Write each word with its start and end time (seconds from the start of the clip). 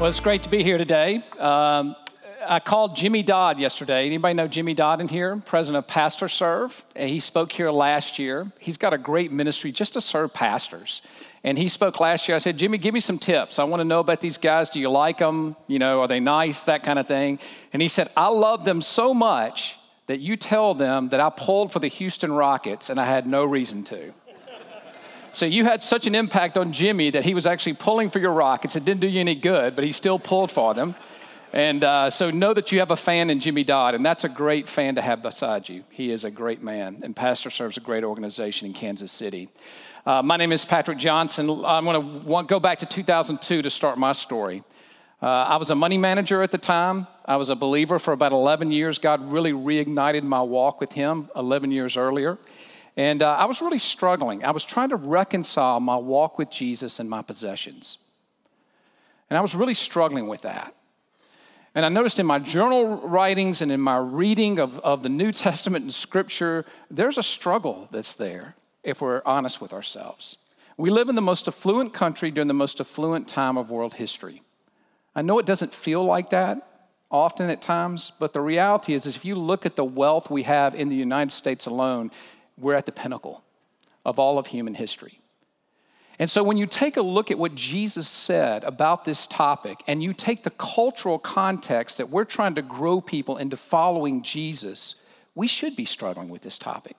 Well, 0.00 0.08
it's 0.08 0.20
great 0.20 0.44
to 0.44 0.48
be 0.48 0.62
here 0.62 0.78
today. 0.78 1.24
Um, 1.40 1.96
I 2.46 2.60
called 2.60 2.94
Jimmy 2.94 3.24
Dodd 3.24 3.58
yesterday. 3.58 4.06
Anybody 4.06 4.32
know 4.32 4.46
Jimmy 4.46 4.72
Dodd 4.72 5.00
in 5.00 5.08
here? 5.08 5.42
President 5.44 5.84
of 5.84 5.90
PastorServe. 5.92 6.70
He 6.96 7.18
spoke 7.18 7.50
here 7.50 7.68
last 7.72 8.16
year. 8.16 8.48
He's 8.60 8.76
got 8.76 8.94
a 8.94 8.98
great 8.98 9.32
ministry 9.32 9.72
just 9.72 9.94
to 9.94 10.00
serve 10.00 10.32
pastors. 10.32 11.02
And 11.42 11.58
he 11.58 11.66
spoke 11.66 11.98
last 11.98 12.28
year. 12.28 12.36
I 12.36 12.38
said, 12.38 12.58
Jimmy, 12.58 12.78
give 12.78 12.94
me 12.94 13.00
some 13.00 13.18
tips. 13.18 13.58
I 13.58 13.64
want 13.64 13.80
to 13.80 13.84
know 13.84 13.98
about 13.98 14.20
these 14.20 14.38
guys. 14.38 14.70
Do 14.70 14.78
you 14.78 14.88
like 14.88 15.18
them? 15.18 15.56
You 15.66 15.80
know, 15.80 16.00
are 16.02 16.06
they 16.06 16.20
nice? 16.20 16.62
That 16.62 16.84
kind 16.84 17.00
of 17.00 17.08
thing. 17.08 17.40
And 17.72 17.82
he 17.82 17.88
said, 17.88 18.08
I 18.16 18.28
love 18.28 18.64
them 18.64 18.80
so 18.80 19.12
much 19.12 19.74
that 20.06 20.20
you 20.20 20.36
tell 20.36 20.74
them 20.74 21.08
that 21.08 21.18
I 21.18 21.28
pulled 21.28 21.72
for 21.72 21.80
the 21.80 21.88
Houston 21.88 22.30
Rockets 22.30 22.88
and 22.88 23.00
I 23.00 23.04
had 23.04 23.26
no 23.26 23.44
reason 23.44 23.82
to. 23.86 24.14
So 25.32 25.46
you 25.46 25.64
had 25.64 25.82
such 25.82 26.06
an 26.06 26.14
impact 26.14 26.56
on 26.56 26.72
Jimmy 26.72 27.10
that 27.10 27.24
he 27.24 27.34
was 27.34 27.46
actually 27.46 27.74
pulling 27.74 28.10
for 28.10 28.18
your 28.18 28.32
Rockets. 28.32 28.76
It 28.76 28.84
didn't 28.84 29.00
do 29.00 29.08
you 29.08 29.20
any 29.20 29.34
good, 29.34 29.74
but 29.74 29.84
he 29.84 29.92
still 29.92 30.18
pulled 30.18 30.50
for 30.50 30.74
them. 30.74 30.94
And 31.52 31.82
uh, 31.82 32.10
so 32.10 32.30
know 32.30 32.52
that 32.52 32.72
you 32.72 32.78
have 32.80 32.90
a 32.90 32.96
fan 32.96 33.30
in 33.30 33.40
Jimmy 33.40 33.64
Dodd, 33.64 33.94
and 33.94 34.04
that's 34.04 34.24
a 34.24 34.28
great 34.28 34.68
fan 34.68 34.96
to 34.96 35.02
have 35.02 35.22
beside 35.22 35.68
you. 35.68 35.82
He 35.90 36.10
is 36.10 36.24
a 36.24 36.30
great 36.30 36.62
man, 36.62 36.98
and 37.02 37.16
PastorServe's 37.16 37.78
a 37.78 37.80
great 37.80 38.04
organization 38.04 38.66
in 38.66 38.74
Kansas 38.74 39.12
City. 39.12 39.48
Uh, 40.04 40.22
my 40.22 40.36
name 40.36 40.52
is 40.52 40.64
Patrick 40.64 40.98
Johnson. 40.98 41.48
I'm 41.64 41.84
going 41.84 42.24
to 42.26 42.42
go 42.44 42.60
back 42.60 42.78
to 42.78 42.86
2002 42.86 43.62
to 43.62 43.70
start 43.70 43.98
my 43.98 44.12
story. 44.12 44.62
Uh, 45.22 45.26
I 45.26 45.56
was 45.56 45.70
a 45.70 45.74
money 45.74 45.98
manager 45.98 46.42
at 46.42 46.50
the 46.50 46.58
time. 46.58 47.06
I 47.24 47.36
was 47.36 47.50
a 47.50 47.56
believer 47.56 47.98
for 47.98 48.12
about 48.12 48.32
11 48.32 48.70
years. 48.70 48.98
God 48.98 49.32
really 49.32 49.52
reignited 49.52 50.22
my 50.22 50.40
walk 50.42 50.80
with 50.80 50.92
Him 50.92 51.28
11 51.34 51.72
years 51.72 51.96
earlier. 51.96 52.38
And 52.98 53.22
uh, 53.22 53.30
I 53.30 53.44
was 53.44 53.62
really 53.62 53.78
struggling. 53.78 54.44
I 54.44 54.50
was 54.50 54.64
trying 54.64 54.88
to 54.88 54.96
reconcile 54.96 55.78
my 55.78 55.96
walk 55.96 56.36
with 56.36 56.50
Jesus 56.50 56.98
and 56.98 57.08
my 57.08 57.22
possessions. 57.22 57.98
And 59.30 59.38
I 59.38 59.40
was 59.40 59.54
really 59.54 59.74
struggling 59.74 60.26
with 60.26 60.40
that. 60.42 60.74
And 61.76 61.86
I 61.86 61.90
noticed 61.90 62.18
in 62.18 62.26
my 62.26 62.40
journal 62.40 62.96
writings 62.96 63.62
and 63.62 63.70
in 63.70 63.78
my 63.78 63.98
reading 63.98 64.58
of, 64.58 64.80
of 64.80 65.04
the 65.04 65.08
New 65.08 65.30
Testament 65.46 65.84
and 65.84 65.94
Scripture, 65.94 66.64
there's 66.90 67.18
a 67.18 67.22
struggle 67.22 67.88
that's 67.92 68.16
there 68.16 68.56
if 68.82 69.00
we're 69.00 69.22
honest 69.24 69.60
with 69.60 69.72
ourselves. 69.72 70.36
We 70.76 70.90
live 70.90 71.08
in 71.08 71.14
the 71.14 71.20
most 71.20 71.46
affluent 71.46 71.94
country 71.94 72.32
during 72.32 72.48
the 72.48 72.54
most 72.54 72.80
affluent 72.80 73.28
time 73.28 73.56
of 73.56 73.70
world 73.70 73.94
history. 73.94 74.42
I 75.14 75.22
know 75.22 75.38
it 75.38 75.46
doesn't 75.46 75.72
feel 75.72 76.04
like 76.04 76.30
that 76.30 76.66
often 77.12 77.48
at 77.48 77.62
times, 77.62 78.10
but 78.18 78.32
the 78.32 78.40
reality 78.40 78.94
is, 78.94 79.06
is 79.06 79.14
if 79.14 79.24
you 79.24 79.36
look 79.36 79.66
at 79.66 79.76
the 79.76 79.84
wealth 79.84 80.30
we 80.30 80.42
have 80.42 80.74
in 80.74 80.88
the 80.88 80.96
United 80.96 81.30
States 81.30 81.66
alone, 81.66 82.10
we're 82.60 82.74
at 82.74 82.86
the 82.86 82.92
pinnacle 82.92 83.42
of 84.04 84.18
all 84.18 84.38
of 84.38 84.46
human 84.46 84.74
history. 84.74 85.20
And 86.18 86.28
so, 86.28 86.42
when 86.42 86.56
you 86.56 86.66
take 86.66 86.96
a 86.96 87.02
look 87.02 87.30
at 87.30 87.38
what 87.38 87.54
Jesus 87.54 88.08
said 88.08 88.64
about 88.64 89.04
this 89.04 89.26
topic, 89.28 89.84
and 89.86 90.02
you 90.02 90.12
take 90.12 90.42
the 90.42 90.50
cultural 90.50 91.18
context 91.18 91.98
that 91.98 92.10
we're 92.10 92.24
trying 92.24 92.56
to 92.56 92.62
grow 92.62 93.00
people 93.00 93.36
into 93.36 93.56
following 93.56 94.22
Jesus, 94.22 94.96
we 95.36 95.46
should 95.46 95.76
be 95.76 95.84
struggling 95.84 96.28
with 96.28 96.42
this 96.42 96.58
topic. 96.58 96.96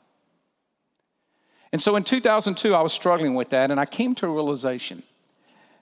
And 1.74 1.82
so, 1.82 1.98
in 1.98 2.06
2002, 2.06 2.74
I 2.74 2.82
was 2.82 2.94
struggling 2.94 3.36
with 3.36 3.50
that, 3.50 3.72
and 3.72 3.80
I 3.80 3.86
came 3.86 4.16
to 4.16 4.26
a 4.26 4.30
realization. 4.30 5.04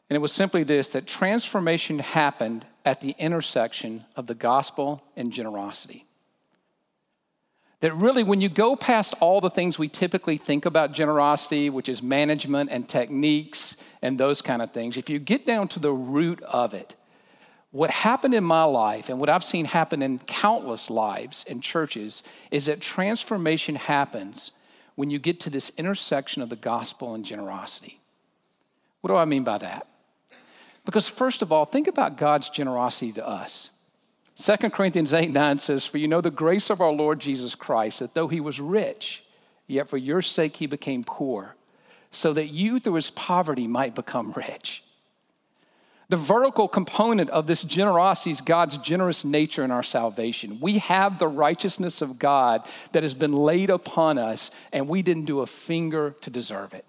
And 0.09 0.15
it 0.15 0.19
was 0.19 0.31
simply 0.31 0.63
this 0.63 0.89
that 0.89 1.05
transformation 1.05 1.99
happened 1.99 2.65
at 2.85 3.01
the 3.01 3.13
intersection 3.19 4.05
of 4.15 4.25
the 4.25 4.33
gospel 4.33 5.03
and 5.15 5.31
generosity. 5.31 6.06
That 7.81 7.93
really, 7.93 8.23
when 8.23 8.41
you 8.41 8.49
go 8.49 8.75
past 8.75 9.13
all 9.19 9.39
the 9.39 9.51
things 9.51 9.77
we 9.77 9.87
typically 9.87 10.37
think 10.37 10.65
about 10.65 10.93
generosity, 10.93 11.69
which 11.69 11.89
is 11.89 12.01
management 12.01 12.71
and 12.71 12.89
techniques 12.89 13.75
and 14.01 14.19
those 14.19 14.41
kind 14.41 14.61
of 14.63 14.71
things, 14.71 14.97
if 14.97 15.09
you 15.09 15.19
get 15.19 15.45
down 15.45 15.67
to 15.69 15.79
the 15.79 15.91
root 15.91 16.41
of 16.41 16.73
it, 16.73 16.95
what 17.71 17.91
happened 17.91 18.33
in 18.33 18.43
my 18.43 18.63
life 18.63 19.09
and 19.09 19.19
what 19.19 19.29
I've 19.29 19.43
seen 19.43 19.65
happen 19.65 20.01
in 20.01 20.17
countless 20.19 20.89
lives 20.89 21.45
and 21.47 21.61
churches 21.61 22.23
is 22.49 22.65
that 22.65 22.81
transformation 22.81 23.75
happens 23.75 24.51
when 24.95 25.11
you 25.11 25.19
get 25.19 25.39
to 25.41 25.51
this 25.51 25.71
intersection 25.77 26.41
of 26.41 26.49
the 26.49 26.55
gospel 26.55 27.13
and 27.13 27.23
generosity. 27.23 27.99
What 29.01 29.09
do 29.09 29.15
I 29.15 29.25
mean 29.25 29.43
by 29.43 29.59
that? 29.59 29.87
Because, 30.85 31.07
first 31.07 31.43
of 31.43 31.51
all, 31.51 31.65
think 31.65 31.87
about 31.87 32.17
God's 32.17 32.49
generosity 32.49 33.11
to 33.13 33.27
us. 33.27 33.69
2 34.37 34.55
Corinthians 34.69 35.13
8 35.13 35.31
9 35.31 35.59
says, 35.59 35.85
For 35.85 35.97
you 35.97 36.07
know 36.07 36.21
the 36.21 36.29
grace 36.29 36.69
of 36.69 36.79
our 36.79 36.91
Lord 36.91 37.19
Jesus 37.19 37.55
Christ, 37.55 37.99
that 37.99 38.13
though 38.13 38.27
he 38.27 38.39
was 38.39 38.59
rich, 38.59 39.23
yet 39.65 39.89
for 39.89 39.97
your 39.97 40.21
sake 40.21 40.57
he 40.57 40.67
became 40.67 41.03
poor, 41.03 41.55
so 42.11 42.33
that 42.33 42.47
you 42.47 42.79
through 42.79 42.93
his 42.93 43.09
poverty 43.09 43.67
might 43.67 43.95
become 43.95 44.33
rich. 44.33 44.83
The 46.09 46.17
vertical 46.17 46.67
component 46.67 47.29
of 47.31 47.47
this 47.47 47.63
generosity 47.63 48.31
is 48.31 48.39
God's 48.39 48.77
generous 48.77 49.25
nature 49.25 49.65
in 49.65 49.71
our 49.71 49.83
salvation. 49.83 50.59
We 50.61 50.77
have 50.77 51.19
the 51.19 51.27
righteousness 51.27 52.01
of 52.01 52.19
God 52.19 52.65
that 52.93 53.03
has 53.03 53.13
been 53.13 53.33
laid 53.33 53.69
upon 53.69 54.17
us, 54.19 54.51
and 54.71 54.87
we 54.87 55.01
didn't 55.01 55.25
do 55.25 55.41
a 55.41 55.47
finger 55.47 56.15
to 56.21 56.29
deserve 56.29 56.73
it. 56.73 56.85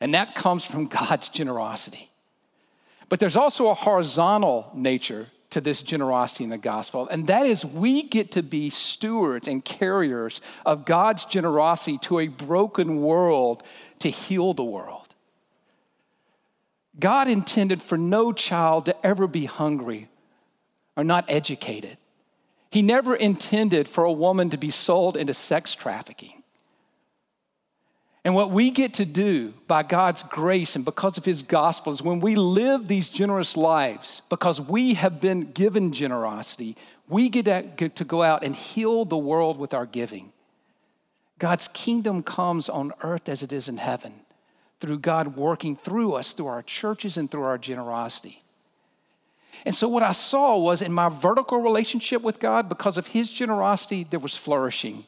And 0.00 0.14
that 0.14 0.34
comes 0.34 0.64
from 0.64 0.86
God's 0.86 1.28
generosity. 1.28 2.10
But 3.08 3.20
there's 3.20 3.36
also 3.36 3.68
a 3.68 3.74
horizontal 3.74 4.72
nature 4.74 5.28
to 5.50 5.60
this 5.60 5.82
generosity 5.82 6.44
in 6.44 6.50
the 6.50 6.58
gospel, 6.58 7.08
and 7.08 7.26
that 7.28 7.46
is 7.46 7.64
we 7.64 8.02
get 8.02 8.32
to 8.32 8.42
be 8.42 8.70
stewards 8.70 9.48
and 9.48 9.64
carriers 9.64 10.40
of 10.64 10.84
God's 10.84 11.24
generosity 11.24 11.98
to 11.98 12.18
a 12.18 12.28
broken 12.28 13.00
world 13.00 13.62
to 14.00 14.10
heal 14.10 14.54
the 14.54 14.64
world. 14.64 15.14
God 16.98 17.28
intended 17.28 17.82
for 17.82 17.98
no 17.98 18.32
child 18.32 18.86
to 18.86 19.06
ever 19.06 19.26
be 19.26 19.44
hungry 19.44 20.08
or 20.96 21.04
not 21.04 21.26
educated. 21.28 21.98
He 22.70 22.82
never 22.82 23.14
intended 23.14 23.88
for 23.88 24.04
a 24.04 24.12
woman 24.12 24.50
to 24.50 24.56
be 24.56 24.70
sold 24.70 25.16
into 25.16 25.34
sex 25.34 25.74
trafficking. 25.74 26.35
And 28.26 28.34
what 28.34 28.50
we 28.50 28.72
get 28.72 28.94
to 28.94 29.04
do 29.04 29.54
by 29.68 29.84
God's 29.84 30.24
grace 30.24 30.74
and 30.74 30.84
because 30.84 31.16
of 31.16 31.24
His 31.24 31.44
gospel 31.44 31.92
is 31.92 32.02
when 32.02 32.18
we 32.18 32.34
live 32.34 32.88
these 32.88 33.08
generous 33.08 33.56
lives, 33.56 34.20
because 34.28 34.60
we 34.60 34.94
have 34.94 35.20
been 35.20 35.52
given 35.52 35.92
generosity, 35.92 36.76
we 37.06 37.28
get 37.28 37.44
to 37.94 38.04
go 38.04 38.24
out 38.24 38.42
and 38.42 38.56
heal 38.56 39.04
the 39.04 39.16
world 39.16 39.58
with 39.58 39.74
our 39.74 39.86
giving. 39.86 40.32
God's 41.38 41.68
kingdom 41.68 42.24
comes 42.24 42.68
on 42.68 42.92
earth 43.00 43.28
as 43.28 43.44
it 43.44 43.52
is 43.52 43.68
in 43.68 43.76
heaven 43.76 44.12
through 44.80 44.98
God 44.98 45.36
working 45.36 45.76
through 45.76 46.14
us, 46.14 46.32
through 46.32 46.48
our 46.48 46.62
churches, 46.62 47.16
and 47.16 47.30
through 47.30 47.44
our 47.44 47.58
generosity. 47.58 48.42
And 49.64 49.72
so, 49.72 49.86
what 49.86 50.02
I 50.02 50.10
saw 50.10 50.58
was 50.58 50.82
in 50.82 50.92
my 50.92 51.10
vertical 51.10 51.62
relationship 51.62 52.22
with 52.22 52.40
God, 52.40 52.68
because 52.68 52.98
of 52.98 53.06
His 53.06 53.30
generosity, 53.30 54.02
there 54.02 54.18
was 54.18 54.36
flourishing. 54.36 55.06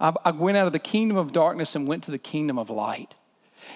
I, 0.00 0.30
went 0.30 0.56
out 0.56 0.66
of 0.66 0.72
the 0.72 0.78
kingdom 0.78 1.16
of 1.16 1.32
darkness 1.32 1.74
and 1.74 1.88
went 1.88 2.04
to 2.04 2.12
the 2.12 2.18
kingdom 2.18 2.58
of 2.58 2.70
light. 2.70 3.14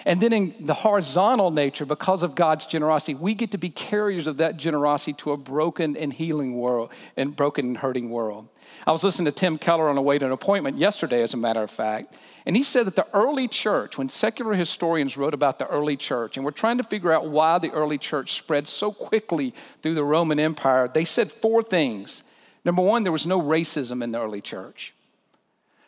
And 0.05 0.21
then 0.21 0.33
in 0.33 0.55
the 0.65 0.73
horizontal 0.73 1.51
nature, 1.51 1.85
because 1.85 2.23
of 2.23 2.33
God's 2.33 2.65
generosity, 2.65 3.13
we 3.13 3.35
get 3.35 3.51
to 3.51 3.57
be 3.57 3.69
carriers 3.69 4.25
of 4.25 4.37
that 4.37 4.57
generosity 4.57 5.13
to 5.13 5.31
a 5.31 5.37
broken 5.37 5.95
and 5.95 6.11
healing 6.11 6.55
world 6.55 6.91
and 7.15 7.35
broken 7.35 7.67
and 7.67 7.77
hurting 7.77 8.09
world. 8.09 8.47
I 8.87 8.91
was 8.91 9.03
listening 9.03 9.25
to 9.25 9.31
Tim 9.31 9.57
Keller 9.57 9.89
on 9.89 9.95
the 9.95 10.01
way 10.01 10.17
to 10.17 10.25
an 10.25 10.31
appointment 10.31 10.77
yesterday, 10.77 11.21
as 11.21 11.33
a 11.33 11.37
matter 11.37 11.61
of 11.61 11.69
fact, 11.69 12.15
and 12.45 12.55
he 12.55 12.63
said 12.63 12.87
that 12.87 12.95
the 12.95 13.07
early 13.13 13.47
church, 13.47 13.97
when 13.97 14.09
secular 14.09 14.53
historians 14.53 15.15
wrote 15.15 15.33
about 15.33 15.59
the 15.59 15.67
early 15.67 15.95
church, 15.95 16.37
and 16.37 16.45
we're 16.45 16.51
trying 16.51 16.77
to 16.77 16.83
figure 16.83 17.11
out 17.11 17.29
why 17.29 17.57
the 17.59 17.71
early 17.71 17.97
church 17.97 18.33
spread 18.33 18.67
so 18.67 18.91
quickly 18.91 19.53
through 19.81 19.95
the 19.95 20.03
Roman 20.03 20.39
Empire, 20.39 20.89
they 20.91 21.05
said 21.05 21.31
four 21.31 21.63
things. 21.63 22.23
Number 22.65 22.81
one, 22.81 23.03
there 23.03 23.11
was 23.11 23.27
no 23.27 23.41
racism 23.41 24.03
in 24.03 24.11
the 24.11 24.21
early 24.21 24.41
church 24.41 24.93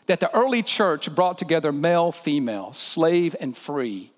that 0.08 0.20
the 0.20 0.34
early 0.36 0.62
church 0.62 1.14
brought 1.14 1.38
together 1.38 1.72
male, 1.72 2.12
female, 2.12 2.74
slave, 2.74 3.36
and 3.40 3.56
free. 3.56 4.12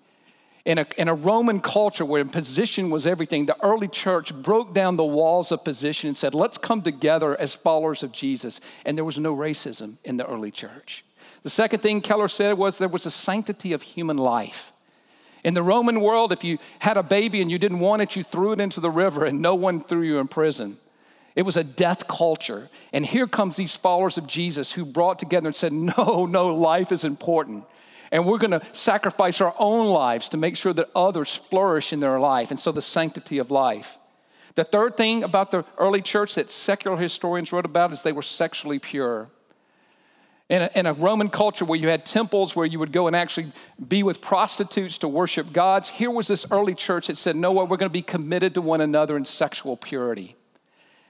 In 0.64 0.76
a, 0.76 0.86
in 0.98 1.08
a 1.08 1.14
Roman 1.14 1.60
culture 1.60 2.04
where 2.04 2.22
position 2.26 2.90
was 2.90 3.06
everything, 3.06 3.46
the 3.46 3.56
early 3.64 3.88
church 3.88 4.34
broke 4.34 4.74
down 4.74 4.96
the 4.96 5.04
walls 5.04 5.50
of 5.50 5.64
position 5.64 6.08
and 6.08 6.16
said, 6.16 6.34
let's 6.34 6.58
come 6.58 6.82
together 6.82 7.40
as 7.40 7.54
followers 7.54 8.02
of 8.02 8.12
Jesus. 8.12 8.60
And 8.84 8.96
there 8.96 9.04
was 9.04 9.18
no 9.18 9.34
racism 9.34 9.96
in 10.04 10.18
the 10.18 10.26
early 10.26 10.50
church. 10.50 11.04
The 11.42 11.50
second 11.50 11.80
thing 11.80 12.02
Keller 12.02 12.28
said 12.28 12.58
was 12.58 12.76
there 12.76 12.88
was 12.88 13.06
a 13.06 13.10
sanctity 13.10 13.72
of 13.72 13.80
human 13.80 14.18
life. 14.18 14.72
In 15.44 15.54
the 15.54 15.62
Roman 15.62 16.00
world, 16.00 16.32
if 16.32 16.44
you 16.44 16.58
had 16.80 16.98
a 16.98 17.02
baby 17.02 17.40
and 17.40 17.50
you 17.50 17.58
didn't 17.58 17.80
want 17.80 18.02
it, 18.02 18.16
you 18.16 18.22
threw 18.22 18.52
it 18.52 18.60
into 18.60 18.80
the 18.80 18.90
river 18.90 19.24
and 19.24 19.40
no 19.40 19.54
one 19.54 19.82
threw 19.82 20.02
you 20.02 20.18
in 20.18 20.28
prison. 20.28 20.78
It 21.38 21.46
was 21.46 21.56
a 21.56 21.62
death 21.62 22.08
culture. 22.08 22.68
And 22.92 23.06
here 23.06 23.28
comes 23.28 23.54
these 23.54 23.76
followers 23.76 24.18
of 24.18 24.26
Jesus 24.26 24.72
who 24.72 24.84
brought 24.84 25.20
together 25.20 25.46
and 25.46 25.54
said, 25.54 25.72
"No, 25.72 26.26
no, 26.26 26.52
life 26.52 26.90
is 26.90 27.04
important." 27.04 27.62
And 28.10 28.26
we're 28.26 28.38
going 28.38 28.58
to 28.58 28.62
sacrifice 28.72 29.40
our 29.40 29.54
own 29.56 29.86
lives 29.86 30.30
to 30.30 30.36
make 30.36 30.56
sure 30.56 30.72
that 30.72 30.90
others 30.96 31.36
flourish 31.36 31.92
in 31.92 32.00
their 32.00 32.18
life. 32.18 32.50
And 32.50 32.58
so 32.58 32.72
the 32.72 32.82
sanctity 32.82 33.38
of 33.38 33.52
life. 33.52 33.98
The 34.56 34.64
third 34.64 34.96
thing 34.96 35.22
about 35.22 35.52
the 35.52 35.64
early 35.78 36.02
church 36.02 36.34
that 36.34 36.50
secular 36.50 36.96
historians 36.96 37.52
wrote 37.52 37.66
about 37.66 37.92
is 37.92 38.02
they 38.02 38.10
were 38.10 38.22
sexually 38.22 38.80
pure. 38.80 39.28
In 40.48 40.62
a, 40.62 40.70
in 40.74 40.86
a, 40.86 40.92
Roman 40.92 41.28
culture 41.28 41.64
where 41.64 41.78
you 41.78 41.86
had 41.86 42.04
temples 42.04 42.56
where 42.56 42.66
you 42.66 42.80
would 42.80 42.90
go 42.90 43.06
and 43.06 43.14
actually 43.14 43.52
be 43.86 44.02
with 44.02 44.20
prostitutes 44.20 44.98
to 44.98 45.08
worship 45.08 45.52
gods, 45.52 45.88
here 45.88 46.10
was 46.10 46.26
this 46.26 46.46
early 46.50 46.74
church 46.74 47.06
that 47.06 47.16
said, 47.16 47.36
No, 47.36 47.52
what, 47.52 47.68
we're 47.68 47.76
going 47.76 47.90
to 47.90 47.92
be 47.92 48.02
committed 48.02 48.54
to 48.54 48.60
one 48.60 48.80
another 48.80 49.16
in 49.16 49.24
sexual 49.24 49.76
purity. 49.76 50.34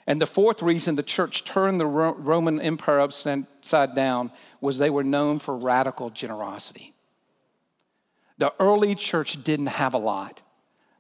And 0.09 0.23
the 0.23 0.27
fourth 0.27 0.63
reason 0.63 0.97
the 0.97 1.03
church 1.03 1.45
turned 1.45 1.79
the 1.79 1.87
Roman 1.87 2.63
Empire 2.63 2.99
upside 2.99 3.95
down 3.95 4.33
was 4.59 4.79
they 4.79 4.89
were 4.89 5.05
known 5.05 5.39
for 5.39 5.55
radical 5.55 6.09
generosity. 6.09 6.95
The 8.39 8.55
early 8.59 8.95
church 8.95 9.45
didn't 9.45 9.67
have 9.67 9.93
a 9.93 9.99
lot. 9.99 10.41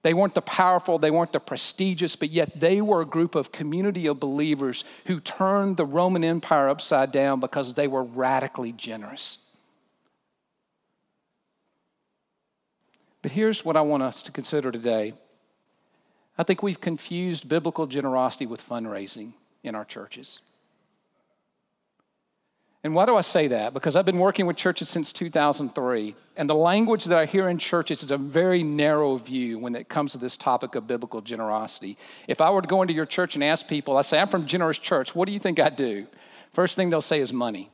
They 0.02 0.12
weren't 0.12 0.34
the 0.34 0.42
powerful, 0.42 0.98
they 0.98 1.10
weren't 1.10 1.32
the 1.32 1.40
prestigious, 1.40 2.16
but 2.16 2.28
yet 2.28 2.60
they 2.60 2.82
were 2.82 3.00
a 3.00 3.06
group 3.06 3.34
of 3.34 3.50
community 3.50 4.08
of 4.08 4.20
believers 4.20 4.84
who 5.06 5.20
turned 5.20 5.78
the 5.78 5.86
Roman 5.86 6.22
Empire 6.22 6.68
upside 6.68 7.10
down 7.10 7.40
because 7.40 7.72
they 7.72 7.88
were 7.88 8.04
radically 8.04 8.72
generous. 8.72 9.38
But 13.22 13.30
here's 13.30 13.64
what 13.64 13.76
I 13.78 13.80
want 13.80 14.02
us 14.02 14.22
to 14.24 14.32
consider 14.32 14.70
today. 14.70 15.14
I 16.38 16.44
think 16.44 16.62
we've 16.62 16.80
confused 16.80 17.48
biblical 17.48 17.86
generosity 17.86 18.46
with 18.46 18.66
fundraising 18.66 19.32
in 19.64 19.74
our 19.74 19.84
churches. 19.84 20.40
And 22.84 22.94
why 22.94 23.06
do 23.06 23.16
I 23.16 23.22
say 23.22 23.48
that? 23.48 23.74
Because 23.74 23.96
I've 23.96 24.06
been 24.06 24.20
working 24.20 24.46
with 24.46 24.56
churches 24.56 24.88
since 24.88 25.12
2003, 25.12 26.14
and 26.36 26.48
the 26.48 26.54
language 26.54 27.06
that 27.06 27.18
I 27.18 27.26
hear 27.26 27.48
in 27.48 27.58
churches 27.58 28.04
is 28.04 28.12
a 28.12 28.16
very 28.16 28.62
narrow 28.62 29.16
view 29.16 29.58
when 29.58 29.74
it 29.74 29.88
comes 29.88 30.12
to 30.12 30.18
this 30.18 30.36
topic 30.36 30.76
of 30.76 30.86
biblical 30.86 31.20
generosity. 31.20 31.98
If 32.28 32.40
I 32.40 32.50
were 32.50 32.62
to 32.62 32.68
go 32.68 32.82
into 32.82 32.94
your 32.94 33.04
church 33.04 33.34
and 33.34 33.42
ask 33.42 33.66
people, 33.66 33.96
I 33.96 34.02
say, 34.02 34.20
I'm 34.20 34.28
from 34.28 34.46
Generous 34.46 34.78
Church, 34.78 35.12
what 35.12 35.26
do 35.26 35.32
you 35.32 35.40
think 35.40 35.58
I 35.58 35.70
do? 35.70 36.06
First 36.52 36.76
thing 36.76 36.88
they'll 36.88 37.02
say 37.02 37.18
is 37.18 37.32
money. 37.32 37.68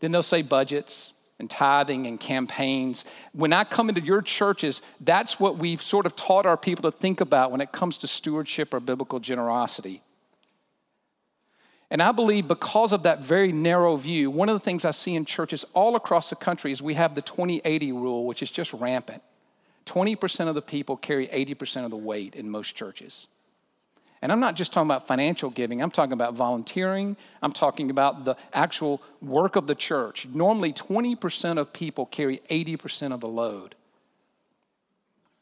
Then 0.00 0.10
they'll 0.10 0.22
say 0.24 0.42
budgets 0.42 1.12
and 1.38 1.50
tithing 1.50 2.06
and 2.06 2.18
campaigns. 2.18 3.04
When 3.32 3.52
I 3.52 3.64
come 3.64 3.88
into 3.88 4.00
your 4.00 4.22
churches, 4.22 4.80
that's 5.00 5.38
what 5.38 5.58
we've 5.58 5.82
sort 5.82 6.06
of 6.06 6.16
taught 6.16 6.46
our 6.46 6.56
people 6.56 6.90
to 6.90 6.96
think 6.96 7.20
about 7.20 7.50
when 7.50 7.60
it 7.60 7.72
comes 7.72 7.98
to 7.98 8.06
stewardship 8.06 8.72
or 8.72 8.80
biblical 8.80 9.20
generosity. 9.20 10.02
And 11.90 12.02
I 12.02 12.12
believe 12.12 12.48
because 12.48 12.92
of 12.92 13.04
that 13.04 13.20
very 13.20 13.52
narrow 13.52 13.96
view, 13.96 14.30
one 14.30 14.48
of 14.48 14.54
the 14.54 14.64
things 14.64 14.84
I 14.84 14.90
see 14.90 15.14
in 15.14 15.24
churches 15.24 15.64
all 15.72 15.94
across 15.94 16.30
the 16.30 16.36
country 16.36 16.72
is 16.72 16.82
we 16.82 16.94
have 16.94 17.14
the 17.14 17.22
20 17.22 17.60
80 17.64 17.92
rule, 17.92 18.26
which 18.26 18.42
is 18.42 18.50
just 18.50 18.72
rampant. 18.72 19.22
20% 19.84 20.48
of 20.48 20.56
the 20.56 20.62
people 20.62 20.96
carry 20.96 21.28
80% 21.28 21.84
of 21.84 21.92
the 21.92 21.96
weight 21.96 22.34
in 22.34 22.50
most 22.50 22.74
churches. 22.74 23.28
And 24.22 24.32
I'm 24.32 24.40
not 24.40 24.56
just 24.56 24.72
talking 24.72 24.88
about 24.88 25.06
financial 25.06 25.50
giving, 25.50 25.82
I'm 25.82 25.90
talking 25.90 26.12
about 26.12 26.34
volunteering, 26.34 27.16
I'm 27.42 27.52
talking 27.52 27.90
about 27.90 28.24
the 28.24 28.36
actual 28.52 29.02
work 29.20 29.56
of 29.56 29.66
the 29.66 29.74
church. 29.74 30.26
Normally, 30.26 30.72
20% 30.72 31.58
of 31.58 31.72
people 31.72 32.06
carry 32.06 32.40
80% 32.50 33.12
of 33.12 33.20
the 33.20 33.28
load. 33.28 33.74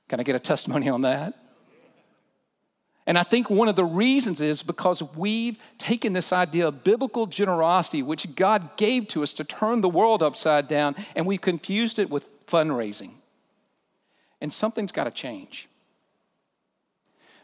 Can 0.09 0.21
I 0.21 0.23
get 0.23 0.35
a 0.35 0.41
testimony 0.41 0.88
on 0.88 1.03
that? 1.03 1.35
And 3.06 3.19
I 3.19 3.23
think 3.23 3.50
one 3.50 3.69
of 3.69 3.76
the 3.76 3.85
reasons 3.85 4.41
is 4.41 4.62
because 4.62 5.03
we've 5.15 5.59
taken 5.79 6.15
this 6.15 6.32
idea 6.32 6.69
of 6.69 6.85
biblical 6.85 7.26
generosity, 7.26 8.03
which 8.03 8.35
God 8.35 8.76
gave 8.76 9.09
to 9.09 9.23
us 9.23 9.35
to 9.35 9.44
turn 9.44 9.82
the 9.82 9.91
world 9.91 10.23
upside 10.23 10.69
down, 10.69 10.97
and 11.15 11.26
we've 11.26 11.41
confused 11.41 11.99
it 11.99 12.09
with 12.09 12.26
fundraising. 12.47 13.11
And 14.41 14.53
something's 14.53 14.93
got 14.93 15.05
to 15.05 15.11
change. 15.11 15.69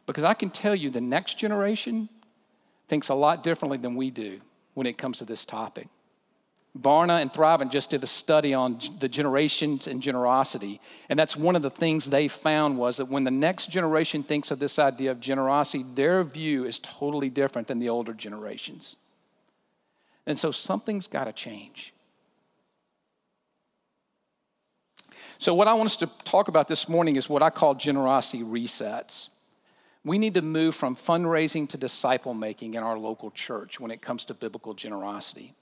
Because 0.06 0.24
I 0.24 0.34
can 0.34 0.50
tell 0.50 0.74
you 0.74 0.90
the 0.90 1.00
next 1.00 1.38
generation 1.38 2.08
thinks 2.88 3.08
a 3.08 3.14
lot 3.14 3.42
differently 3.42 3.78
than 3.78 3.94
we 3.94 4.10
do 4.10 4.40
when 4.74 4.86
it 4.86 4.98
comes 4.98 5.18
to 5.18 5.24
this 5.24 5.44
topic. 5.44 5.88
Barna 6.78 7.20
and 7.20 7.32
Thrivent 7.32 7.72
just 7.72 7.90
did 7.90 8.04
a 8.04 8.06
study 8.06 8.54
on 8.54 8.78
the 9.00 9.08
generations 9.08 9.88
and 9.88 10.00
generosity. 10.00 10.80
And 11.08 11.18
that's 11.18 11.36
one 11.36 11.56
of 11.56 11.62
the 11.62 11.70
things 11.70 12.04
they 12.04 12.28
found 12.28 12.78
was 12.78 12.98
that 12.98 13.06
when 13.06 13.24
the 13.24 13.30
next 13.30 13.70
generation 13.70 14.22
thinks 14.22 14.52
of 14.52 14.60
this 14.60 14.78
idea 14.78 15.10
of 15.10 15.18
generosity, 15.18 15.84
their 15.94 16.22
view 16.22 16.64
is 16.64 16.78
totally 16.78 17.28
different 17.28 17.66
than 17.66 17.80
the 17.80 17.88
older 17.88 18.12
generations. 18.12 18.94
And 20.26 20.38
so 20.38 20.52
something's 20.52 21.08
got 21.08 21.24
to 21.24 21.32
change. 21.32 21.92
So, 25.38 25.54
what 25.54 25.68
I 25.68 25.72
want 25.72 25.86
us 25.86 25.96
to 25.96 26.06
talk 26.24 26.48
about 26.48 26.68
this 26.68 26.88
morning 26.88 27.16
is 27.16 27.28
what 27.28 27.42
I 27.42 27.48
call 27.48 27.74
generosity 27.74 28.42
resets. 28.42 29.30
We 30.04 30.18
need 30.18 30.34
to 30.34 30.42
move 30.42 30.74
from 30.74 30.96
fundraising 30.96 31.68
to 31.70 31.76
disciple 31.76 32.32
making 32.32 32.74
in 32.74 32.82
our 32.82 32.98
local 32.98 33.30
church 33.30 33.78
when 33.78 33.90
it 33.90 34.00
comes 34.00 34.24
to 34.26 34.34
biblical 34.34 34.72
generosity. 34.72 35.54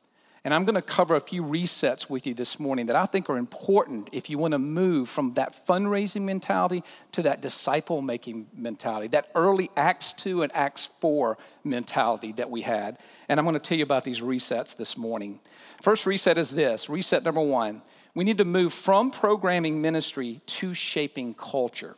And 0.45 0.55
I'm 0.55 0.65
going 0.65 0.77
to 0.77 0.83
cover 0.83 1.17
a 1.17 1.21
few 1.21 1.43
resets 1.43 2.09
with 2.09 2.27
you 2.27 2.33
this 2.33 2.61
morning 2.61 2.87
that 2.87 2.97
I 2.97 3.07
think 3.07 3.29
are 3.29 3.37
important 3.37 4.09
if 4.13 4.31
you 4.31 4.39
want 4.39 4.53
to 4.53 4.59
move 4.59 5.09
from 5.09 5.35
that 5.35 5.67
fundraising 5.67 6.23
mentality 6.23 6.85
to 7.13 7.23
that 7.23 7.43
disciple 7.43 8.01
making 8.01 8.47
mentality, 8.55 9.09
that 9.09 9.31
early 9.35 9.71
Acts 9.77 10.13
2 10.13 10.45
and 10.45 10.55
Acts 10.55 10.89
4 11.01 11.37
mentality 11.65 12.33
that 12.33 12.49
we 12.49 12.63
had. 12.63 12.99
And 13.29 13.41
I'm 13.41 13.45
going 13.45 13.55
to 13.55 13.61
tell 13.61 13.77
you 13.77 13.85
about 13.85 14.05
these 14.05 14.21
resets 14.21 14.77
this 14.77 14.97
morning. 14.97 15.41
First 15.83 16.07
reset 16.07 16.39
is 16.39 16.51
this 16.51 16.89
reset 16.89 17.25
number 17.25 17.41
one 17.41 17.83
we 18.15 18.25
need 18.25 18.39
to 18.39 18.45
move 18.45 18.73
from 18.73 19.11
programming 19.11 19.83
ministry 19.83 20.41
to 20.47 20.75
shaping 20.75 21.35
culture. 21.35 21.97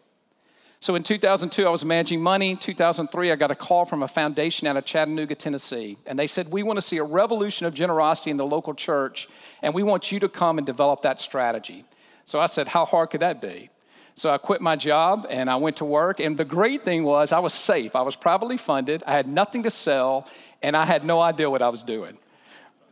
So 0.83 0.95
in 0.95 1.03
2002, 1.03 1.67
I 1.67 1.69
was 1.69 1.85
managing 1.85 2.23
money. 2.23 2.57
2003, 2.57 3.31
I 3.31 3.37
got 3.37 3.51
a 3.51 3.55
call 3.55 3.85
from 3.85 4.03
a 4.03 4.09
foundation 4.09 4.67
out 4.67 4.79
of 4.79 4.87
Chattanooga, 4.87 5.35
Tennessee. 5.35 5.99
And 6.07 6.19
they 6.19 6.27
said, 6.27 6.51
We 6.51 6.63
want 6.63 6.79
to 6.79 6.83
see 6.83 6.97
a 6.97 7.05
revolution 7.05 7.67
of 7.67 7.75
generosity 7.75 8.31
in 8.31 8.39
the 8.39 8.47
local 8.47 8.73
church, 8.73 9.29
and 9.61 9.75
we 9.75 9.83
want 9.83 10.11
you 10.11 10.19
to 10.21 10.29
come 10.29 10.57
and 10.57 10.67
develop 10.67 11.03
that 11.03 11.21
strategy. 11.21 11.85
So 12.25 12.41
I 12.41 12.47
said, 12.47 12.67
How 12.67 12.87
hard 12.87 13.11
could 13.11 13.21
that 13.21 13.43
be? 13.43 13.69
So 14.15 14.31
I 14.31 14.39
quit 14.39 14.63
my 14.63 14.75
job 14.75 15.27
and 15.29 15.49
I 15.51 15.57
went 15.57 15.77
to 15.79 15.85
work. 15.85 16.19
And 16.19 16.37
the 16.37 16.45
great 16.45 16.83
thing 16.83 17.05
was, 17.05 17.33
I 17.33 17.39
was 17.39 17.55
safe. 17.55 17.95
I 17.95 18.03
was 18.03 18.17
privately 18.17 18.57
funded, 18.57 19.03
I 19.07 19.13
had 19.13 19.29
nothing 19.29 19.63
to 19.65 19.71
sell, 19.71 20.29
and 20.63 20.75
I 20.75 20.87
had 20.87 21.05
no 21.05 21.21
idea 21.21 21.51
what 21.51 21.61
I 21.61 21.69
was 21.69 21.83
doing. 21.83 22.17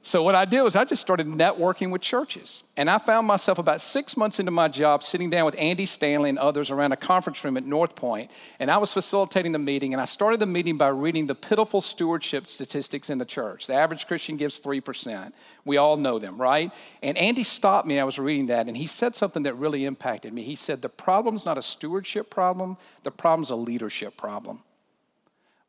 So 0.08 0.22
what 0.22 0.34
I 0.34 0.46
did 0.46 0.62
was 0.62 0.74
I 0.74 0.86
just 0.86 1.02
started 1.02 1.26
networking 1.26 1.90
with 1.90 2.00
churches. 2.00 2.64
And 2.78 2.88
I 2.88 2.96
found 2.96 3.26
myself 3.26 3.58
about 3.58 3.82
six 3.82 4.16
months 4.16 4.40
into 4.40 4.50
my 4.50 4.66
job 4.66 5.02
sitting 5.02 5.28
down 5.28 5.44
with 5.44 5.54
Andy 5.58 5.84
Stanley 5.84 6.30
and 6.30 6.38
others 6.38 6.70
around 6.70 6.92
a 6.92 6.96
conference 6.96 7.44
room 7.44 7.58
at 7.58 7.66
North 7.66 7.94
Point. 7.94 8.30
And 8.58 8.70
I 8.70 8.78
was 8.78 8.90
facilitating 8.90 9.52
the 9.52 9.58
meeting. 9.58 9.92
And 9.92 10.00
I 10.00 10.06
started 10.06 10.40
the 10.40 10.46
meeting 10.46 10.78
by 10.78 10.88
reading 10.88 11.26
the 11.26 11.34
pitiful 11.34 11.82
stewardship 11.82 12.48
statistics 12.48 13.10
in 13.10 13.18
the 13.18 13.26
church. 13.26 13.66
The 13.66 13.74
average 13.74 14.06
Christian 14.06 14.38
gives 14.38 14.58
3%. 14.60 15.30
We 15.66 15.76
all 15.76 15.98
know 15.98 16.18
them, 16.18 16.40
right? 16.40 16.72
And 17.02 17.18
Andy 17.18 17.42
stopped 17.42 17.86
me. 17.86 18.00
I 18.00 18.04
was 18.04 18.18
reading 18.18 18.46
that. 18.46 18.66
And 18.66 18.78
he 18.78 18.86
said 18.86 19.14
something 19.14 19.42
that 19.42 19.58
really 19.58 19.84
impacted 19.84 20.32
me. 20.32 20.42
He 20.42 20.56
said, 20.56 20.80
The 20.80 20.88
problem's 20.88 21.44
not 21.44 21.58
a 21.58 21.62
stewardship 21.62 22.30
problem, 22.30 22.78
the 23.02 23.10
problem's 23.10 23.50
a 23.50 23.56
leadership 23.56 24.16
problem. 24.16 24.62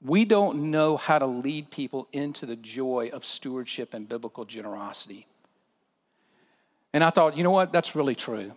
We 0.01 0.23
don't 0.23 0.71
know 0.71 0.95
how 0.97 1.19
to 1.19 1.25
lead 1.25 1.71
people 1.71 2.07
into 2.13 2.45
the 2.45 2.55
joy 2.55 3.09
of 3.11 3.25
stewardship 3.25 3.93
and 3.93 4.07
biblical 4.07 4.45
generosity. 4.45 5.27
And 6.93 7.03
I 7.03 7.09
thought, 7.09 7.37
you 7.37 7.43
know 7.43 7.51
what? 7.51 7.71
That's 7.71 7.95
really 7.95 8.15
true. 8.15 8.53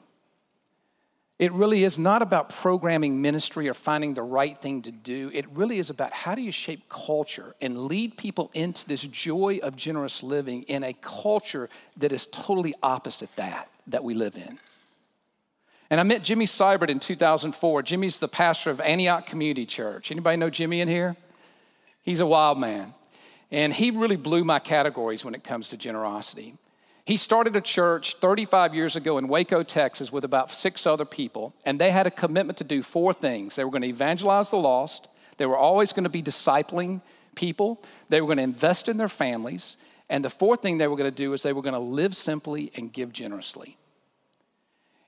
It 1.38 1.50
really 1.52 1.82
is 1.82 1.98
not 1.98 2.22
about 2.22 2.50
programming 2.50 3.20
ministry 3.20 3.68
or 3.68 3.74
finding 3.74 4.14
the 4.14 4.22
right 4.22 4.60
thing 4.60 4.82
to 4.82 4.92
do. 4.92 5.28
It 5.34 5.48
really 5.50 5.80
is 5.80 5.90
about 5.90 6.12
how 6.12 6.36
do 6.36 6.42
you 6.42 6.52
shape 6.52 6.88
culture 6.88 7.56
and 7.60 7.86
lead 7.86 8.16
people 8.16 8.50
into 8.54 8.86
this 8.86 9.02
joy 9.02 9.58
of 9.60 9.74
generous 9.74 10.22
living 10.22 10.62
in 10.64 10.84
a 10.84 10.92
culture 10.92 11.68
that 11.96 12.12
is 12.12 12.26
totally 12.26 12.74
opposite 12.80 13.34
that 13.34 13.68
that 13.88 14.04
we 14.04 14.14
live 14.14 14.36
in. 14.36 14.56
And 15.90 15.98
I 15.98 16.04
met 16.04 16.22
Jimmy 16.22 16.46
Seibert 16.46 16.90
in 16.90 17.00
2004. 17.00 17.82
Jimmy's 17.82 18.18
the 18.18 18.28
pastor 18.28 18.70
of 18.70 18.80
Antioch 18.80 19.26
Community 19.26 19.66
Church. 19.66 20.12
Anybody 20.12 20.36
know 20.36 20.48
Jimmy 20.48 20.80
in 20.80 20.86
here? 20.86 21.16
He's 22.02 22.20
a 22.20 22.26
wild 22.26 22.58
man. 22.58 22.94
And 23.50 23.72
he 23.72 23.90
really 23.90 24.16
blew 24.16 24.44
my 24.44 24.58
categories 24.58 25.24
when 25.24 25.34
it 25.34 25.44
comes 25.44 25.68
to 25.68 25.76
generosity. 25.76 26.56
He 27.04 27.16
started 27.16 27.56
a 27.56 27.60
church 27.60 28.16
35 28.16 28.74
years 28.74 28.96
ago 28.96 29.18
in 29.18 29.26
Waco, 29.26 29.62
Texas, 29.62 30.12
with 30.12 30.24
about 30.24 30.52
six 30.52 30.86
other 30.86 31.04
people, 31.04 31.52
and 31.64 31.80
they 31.80 31.90
had 31.90 32.06
a 32.06 32.10
commitment 32.10 32.58
to 32.58 32.64
do 32.64 32.82
four 32.82 33.12
things. 33.12 33.56
They 33.56 33.64
were 33.64 33.70
going 33.70 33.82
to 33.82 33.88
evangelize 33.88 34.50
the 34.50 34.56
lost, 34.56 35.08
they 35.36 35.46
were 35.46 35.56
always 35.56 35.92
going 35.92 36.04
to 36.04 36.10
be 36.10 36.22
discipling 36.22 37.02
people, 37.34 37.82
they 38.08 38.20
were 38.20 38.28
going 38.28 38.36
to 38.36 38.44
invest 38.44 38.88
in 38.88 38.98
their 38.98 39.08
families, 39.08 39.76
and 40.08 40.24
the 40.24 40.30
fourth 40.30 40.62
thing 40.62 40.78
they 40.78 40.86
were 40.86 40.96
going 40.96 41.10
to 41.10 41.16
do 41.16 41.32
is 41.32 41.42
they 41.42 41.52
were 41.52 41.62
going 41.62 41.74
to 41.74 41.80
live 41.80 42.14
simply 42.14 42.70
and 42.76 42.92
give 42.92 43.12
generously. 43.12 43.76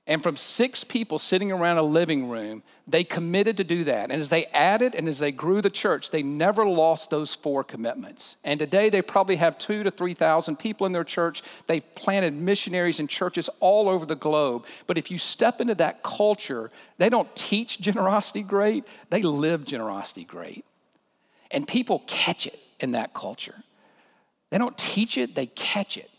And 0.07 0.21
from 0.21 0.37
six 0.37 0.83
people 0.83 1.17
sitting 1.17 1.51
around 1.51 1.77
a 1.77 1.83
living 1.83 2.29
room, 2.29 2.61
they 2.87 3.03
committed 3.03 3.57
to 3.57 3.63
do 3.63 3.85
that. 3.85 4.11
And 4.11 4.21
as 4.21 4.29
they 4.29 4.45
added 4.47 4.93
and 4.93 5.07
as 5.07 5.17
they 5.17 5.31
grew 5.31 5.61
the 5.61 5.71
church, 5.71 6.11
they 6.11 6.21
never 6.21 6.67
lost 6.67 7.09
those 7.09 7.33
four 7.33 7.63
commitments. 7.63 8.35
And 8.43 8.59
today 8.59 8.89
they 8.89 9.01
probably 9.01 9.37
have 9.37 9.57
two 9.57 9.81
to 9.81 9.89
3,000 9.89 10.57
people 10.57 10.85
in 10.85 10.93
their 10.93 11.03
church. 11.03 11.41
They've 11.65 11.83
planted 11.95 12.35
missionaries 12.35 12.99
in 12.99 13.07
churches 13.07 13.49
all 13.59 13.89
over 13.89 14.05
the 14.05 14.15
globe. 14.15 14.65
But 14.85 14.99
if 14.99 15.09
you 15.09 15.17
step 15.17 15.59
into 15.59 15.73
that 15.75 16.03
culture, 16.03 16.69
they 16.99 17.09
don't 17.09 17.33
teach 17.35 17.79
generosity 17.81 18.43
great, 18.43 18.83
they 19.09 19.23
live 19.23 19.65
generosity 19.65 20.23
great. 20.23 20.65
And 21.49 21.67
people 21.67 22.03
catch 22.05 22.45
it 22.45 22.59
in 22.79 22.91
that 22.91 23.15
culture. 23.15 23.55
They 24.51 24.59
don't 24.59 24.77
teach 24.77 25.17
it, 25.17 25.33
they 25.33 25.47
catch 25.47 25.97
it. 25.97 26.11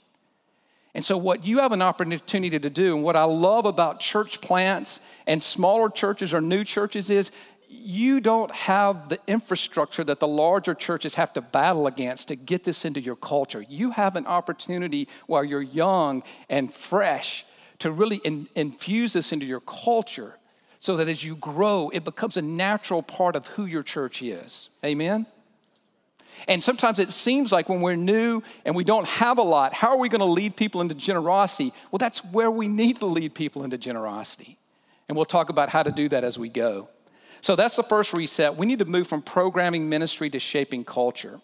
And 0.97 1.05
so, 1.05 1.19
what 1.19 1.45
you 1.45 1.59
have 1.59 1.73
an 1.73 1.83
opportunity 1.83 2.59
to 2.59 2.71
do, 2.71 2.95
and 2.95 3.05
what 3.05 3.17
I 3.17 3.25
love 3.25 3.67
about 3.67 4.01
church 4.01 4.41
plants 4.41 4.99
and 5.27 5.43
smaller 5.43 5.91
churches 5.91 6.33
or 6.33 6.41
new 6.41 6.65
churches, 6.65 7.11
is 7.11 7.33
you 7.69 8.19
don't 8.19 8.51
have 8.51 9.11
the 9.11 9.19
infrastructure 9.27 10.03
that 10.05 10.21
the 10.21 10.27
larger 10.27 10.73
churches 10.75 11.13
have 11.13 11.35
to 11.35 11.43
battle 11.43 11.87
against 11.87 12.29
to 12.29 12.35
get 12.35 12.65
this 12.65 12.87
into 12.87 12.99
your 12.99 13.15
culture. 13.15 13.63
You 13.69 13.91
have 13.91 14.17
an 14.17 14.27
opportunity 14.27 15.07
while 15.27 15.45
you're 15.45 15.61
young 15.61 16.23
and 16.49 16.73
fresh 16.73 17.45
to 17.81 17.93
really 17.93 18.17
in, 18.17 18.49
infuse 18.55 19.13
this 19.13 19.33
into 19.33 19.45
your 19.45 19.61
culture 19.61 20.39
so 20.79 20.97
that 20.97 21.11
as 21.11 21.23
you 21.23 21.37
grow, 21.37 21.91
it 21.93 22.05
becomes 22.05 22.39
a 22.39 22.43
natural 22.43 23.03
part 23.03 23.37
of 23.37 23.47
who 23.49 23.67
your 23.67 23.83
church 23.83 24.23
is. 24.23 24.71
Amen? 24.83 25.27
And 26.49 26.63
sometimes 26.63 26.99
it 26.99 27.11
seems 27.11 27.53
like 27.53 27.69
when 27.69 27.81
we're 27.81 27.97
new 27.97 28.43
and 28.65 28.75
we 28.75 28.85
don't 28.85 29.07
have 29.07 29.39
a 29.39 29.43
lot, 29.43 29.73
how 29.73 29.89
are 29.89 29.99
we 29.99 30.09
going 30.09 30.21
to 30.21 30.25
lead 30.25 30.57
people 30.57 30.81
into 30.81 30.95
generosity? 30.95 31.73
Well, 31.91 31.99
that's 31.99 32.25
where 32.25 32.51
we 32.51 32.69
need 32.69 32.99
to 32.99 33.07
lead 33.07 33.35
people 33.35 33.65
into 33.65 33.79
generosity. 33.79 34.59
And 35.09 35.17
we'll 35.17 35.25
talk 35.25 35.49
about 35.49 35.69
how 35.69 35.83
to 35.83 35.91
do 35.91 36.09
that 36.09 36.25
as 36.25 36.39
we 36.39 36.49
go. 36.49 36.89
So 37.41 37.57
that's 37.57 37.77
the 37.77 37.83
first 37.83 38.13
reset. 38.13 38.57
We 38.57 38.67
need 38.67 38.81
to 38.81 38.85
move 38.85 39.07
from 39.07 39.23
programming 39.23 39.89
ministry 39.89 40.31
to 40.31 40.39
shaping 40.39 40.85
culture. 40.85 41.41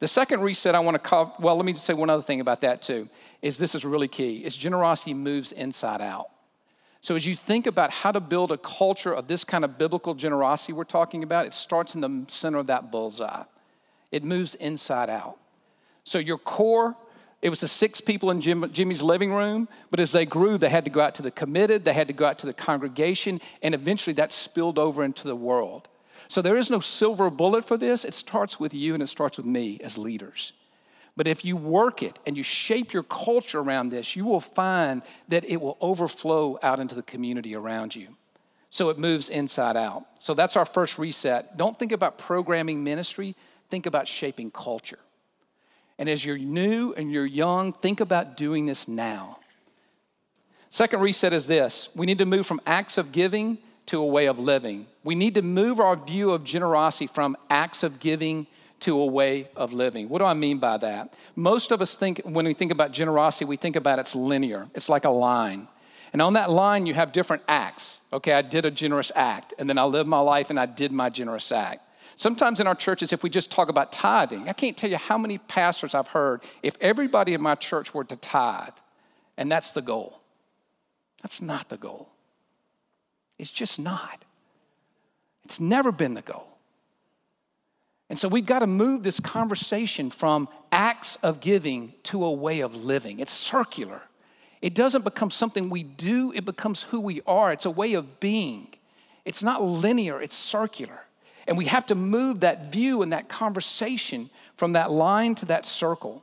The 0.00 0.08
second 0.08 0.40
reset 0.40 0.74
I 0.74 0.80
want 0.80 0.94
to 0.94 0.98
cover, 0.98 1.32
well, 1.38 1.56
let 1.56 1.64
me 1.64 1.74
say 1.74 1.92
one 1.92 2.10
other 2.10 2.22
thing 2.22 2.40
about 2.40 2.62
that 2.62 2.82
too, 2.82 3.08
is 3.42 3.58
this 3.58 3.74
is 3.74 3.84
really 3.84 4.08
key, 4.08 4.38
is 4.44 4.56
generosity 4.56 5.14
moves 5.14 5.52
inside 5.52 6.00
out. 6.00 6.30
So 7.02 7.14
as 7.14 7.26
you 7.26 7.34
think 7.34 7.66
about 7.66 7.90
how 7.90 8.12
to 8.12 8.20
build 8.20 8.52
a 8.52 8.58
culture 8.58 9.12
of 9.12 9.26
this 9.26 9.44
kind 9.44 9.64
of 9.64 9.78
biblical 9.78 10.14
generosity 10.14 10.72
we're 10.72 10.84
talking 10.84 11.22
about, 11.22 11.46
it 11.46 11.54
starts 11.54 11.94
in 11.94 12.00
the 12.00 12.24
center 12.28 12.58
of 12.58 12.66
that 12.66 12.90
bullseye. 12.90 13.44
It 14.10 14.24
moves 14.24 14.54
inside 14.54 15.10
out. 15.10 15.38
So 16.04 16.18
your 16.18 16.38
core 16.38 16.96
it 17.42 17.48
was 17.48 17.60
the 17.60 17.68
six 17.68 18.00
people 18.00 18.30
in 18.30 18.40
Jim, 18.40 18.70
Jimmy's 18.70 19.02
living 19.02 19.32
room, 19.32 19.68
but 19.90 19.98
as 19.98 20.12
they 20.12 20.26
grew, 20.26 20.58
they 20.58 20.68
had 20.68 20.84
to 20.84 20.90
go 20.90 21.00
out 21.00 21.14
to 21.16 21.22
the 21.22 21.30
committed, 21.30 21.84
they 21.84 21.94
had 21.94 22.08
to 22.08 22.12
go 22.12 22.26
out 22.26 22.38
to 22.40 22.46
the 22.46 22.52
congregation, 22.52 23.40
and 23.62 23.74
eventually 23.74 24.12
that 24.14 24.32
spilled 24.32 24.78
over 24.78 25.02
into 25.02 25.26
the 25.26 25.36
world. 25.36 25.88
So 26.28 26.42
there 26.42 26.56
is 26.56 26.70
no 26.70 26.80
silver 26.80 27.30
bullet 27.30 27.64
for 27.64 27.76
this. 27.76 28.04
It 28.04 28.14
starts 28.14 28.60
with 28.60 28.74
you 28.74 28.94
and 28.94 29.02
it 29.02 29.08
starts 29.08 29.36
with 29.36 29.46
me 29.46 29.80
as 29.82 29.98
leaders. 29.98 30.52
But 31.16 31.26
if 31.26 31.44
you 31.44 31.56
work 31.56 32.02
it 32.02 32.18
and 32.24 32.36
you 32.36 32.44
shape 32.44 32.92
your 32.92 33.02
culture 33.02 33.58
around 33.58 33.88
this, 33.88 34.14
you 34.14 34.24
will 34.24 34.40
find 34.40 35.02
that 35.28 35.44
it 35.44 35.60
will 35.60 35.76
overflow 35.80 36.58
out 36.62 36.78
into 36.78 36.94
the 36.94 37.02
community 37.02 37.56
around 37.56 37.96
you. 37.96 38.16
So 38.68 38.90
it 38.90 38.98
moves 38.98 39.28
inside 39.28 39.76
out. 39.76 40.06
So 40.20 40.34
that's 40.34 40.56
our 40.56 40.64
first 40.64 40.98
reset. 40.98 41.56
Don't 41.56 41.76
think 41.76 41.90
about 41.90 42.16
programming 42.16 42.84
ministry, 42.84 43.34
think 43.70 43.86
about 43.86 44.08
shaping 44.08 44.50
culture. 44.50 44.98
And 45.98 46.08
as 46.08 46.24
you're 46.24 46.38
new 46.38 46.92
and 46.94 47.12
you're 47.12 47.26
young, 47.26 47.72
think 47.72 48.00
about 48.00 48.36
doing 48.36 48.66
this 48.66 48.88
now. 48.88 49.38
Second 50.70 51.00
reset 51.00 51.32
is 51.32 51.46
this 51.46 51.88
we 51.94 52.06
need 52.06 52.18
to 52.18 52.26
move 52.26 52.46
from 52.46 52.60
acts 52.66 52.98
of 52.98 53.12
giving 53.12 53.58
to 53.86 54.00
a 54.00 54.06
way 54.06 54.26
of 54.26 54.38
living. 54.38 54.86
We 55.02 55.14
need 55.14 55.34
to 55.34 55.42
move 55.42 55.80
our 55.80 55.96
view 55.96 56.30
of 56.30 56.44
generosity 56.44 57.06
from 57.06 57.36
acts 57.48 57.82
of 57.82 57.98
giving 57.98 58.46
to 58.80 58.98
a 58.98 59.06
way 59.06 59.48
of 59.56 59.72
living. 59.72 60.08
What 60.08 60.18
do 60.18 60.24
I 60.24 60.34
mean 60.34 60.58
by 60.58 60.78
that? 60.78 61.12
Most 61.36 61.70
of 61.70 61.82
us 61.82 61.96
think, 61.96 62.20
when 62.24 62.46
we 62.46 62.54
think 62.54 62.72
about 62.72 62.92
generosity, 62.92 63.44
we 63.44 63.56
think 63.56 63.76
about 63.76 63.98
it's 63.98 64.14
linear, 64.14 64.68
it's 64.74 64.88
like 64.88 65.04
a 65.04 65.10
line. 65.10 65.68
And 66.12 66.22
on 66.22 66.32
that 66.32 66.50
line, 66.50 66.86
you 66.86 66.94
have 66.94 67.12
different 67.12 67.42
acts. 67.46 68.00
Okay, 68.12 68.32
I 68.32 68.42
did 68.42 68.64
a 68.64 68.70
generous 68.70 69.12
act, 69.14 69.54
and 69.58 69.68
then 69.68 69.78
I 69.78 69.84
lived 69.84 70.08
my 70.08 70.18
life 70.18 70.50
and 70.50 70.58
I 70.58 70.66
did 70.66 70.92
my 70.92 71.08
generous 71.08 71.52
act. 71.52 71.82
Sometimes 72.20 72.60
in 72.60 72.66
our 72.66 72.74
churches, 72.74 73.14
if 73.14 73.22
we 73.22 73.30
just 73.30 73.50
talk 73.50 73.70
about 73.70 73.92
tithing, 73.92 74.46
I 74.46 74.52
can't 74.52 74.76
tell 74.76 74.90
you 74.90 74.98
how 74.98 75.16
many 75.16 75.38
pastors 75.38 75.94
I've 75.94 76.08
heard, 76.08 76.42
if 76.62 76.76
everybody 76.78 77.32
in 77.32 77.40
my 77.40 77.54
church 77.54 77.94
were 77.94 78.04
to 78.04 78.16
tithe, 78.16 78.74
and 79.38 79.50
that's 79.50 79.70
the 79.70 79.80
goal. 79.80 80.20
That's 81.22 81.40
not 81.40 81.70
the 81.70 81.78
goal. 81.78 82.10
It's 83.38 83.50
just 83.50 83.78
not. 83.78 84.22
It's 85.46 85.60
never 85.60 85.90
been 85.90 86.12
the 86.12 86.20
goal. 86.20 86.58
And 88.10 88.18
so 88.18 88.28
we've 88.28 88.44
got 88.44 88.58
to 88.58 88.66
move 88.66 89.02
this 89.02 89.18
conversation 89.18 90.10
from 90.10 90.46
acts 90.70 91.16
of 91.22 91.40
giving 91.40 91.94
to 92.02 92.22
a 92.22 92.32
way 92.32 92.60
of 92.60 92.74
living. 92.74 93.20
It's 93.20 93.32
circular. 93.32 94.02
It 94.60 94.74
doesn't 94.74 95.04
become 95.04 95.30
something 95.30 95.70
we 95.70 95.84
do, 95.84 96.32
it 96.34 96.44
becomes 96.44 96.82
who 96.82 97.00
we 97.00 97.22
are. 97.26 97.50
It's 97.50 97.64
a 97.64 97.70
way 97.70 97.94
of 97.94 98.20
being. 98.20 98.66
It's 99.24 99.42
not 99.42 99.62
linear, 99.62 100.20
it's 100.20 100.36
circular. 100.36 101.00
And 101.46 101.56
we 101.56 101.66
have 101.66 101.86
to 101.86 101.94
move 101.94 102.40
that 102.40 102.72
view 102.72 103.02
and 103.02 103.12
that 103.12 103.28
conversation 103.28 104.30
from 104.56 104.72
that 104.72 104.90
line 104.90 105.34
to 105.36 105.46
that 105.46 105.66
circle. 105.66 106.22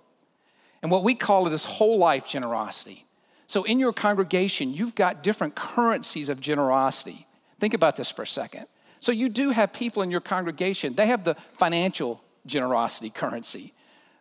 And 0.81 0.91
what 0.91 1.03
we 1.03 1.15
call 1.15 1.47
it 1.47 1.53
is 1.53 1.65
whole 1.65 1.97
life 1.97 2.27
generosity. 2.27 3.05
So 3.47 3.63
in 3.63 3.79
your 3.79 3.93
congregation, 3.93 4.73
you've 4.73 4.95
got 4.95 5.23
different 5.23 5.55
currencies 5.55 6.29
of 6.29 6.39
generosity. 6.39 7.25
Think 7.59 7.73
about 7.73 7.95
this 7.95 8.11
for 8.11 8.23
a 8.23 8.27
second. 8.27 8.67
So 8.99 9.11
you 9.11 9.29
do 9.29 9.51
have 9.51 9.73
people 9.73 10.03
in 10.03 10.11
your 10.11 10.21
congregation, 10.21 10.93
they 10.93 11.07
have 11.07 11.23
the 11.23 11.35
financial 11.53 12.21
generosity 12.45 13.09
currency. 13.09 13.73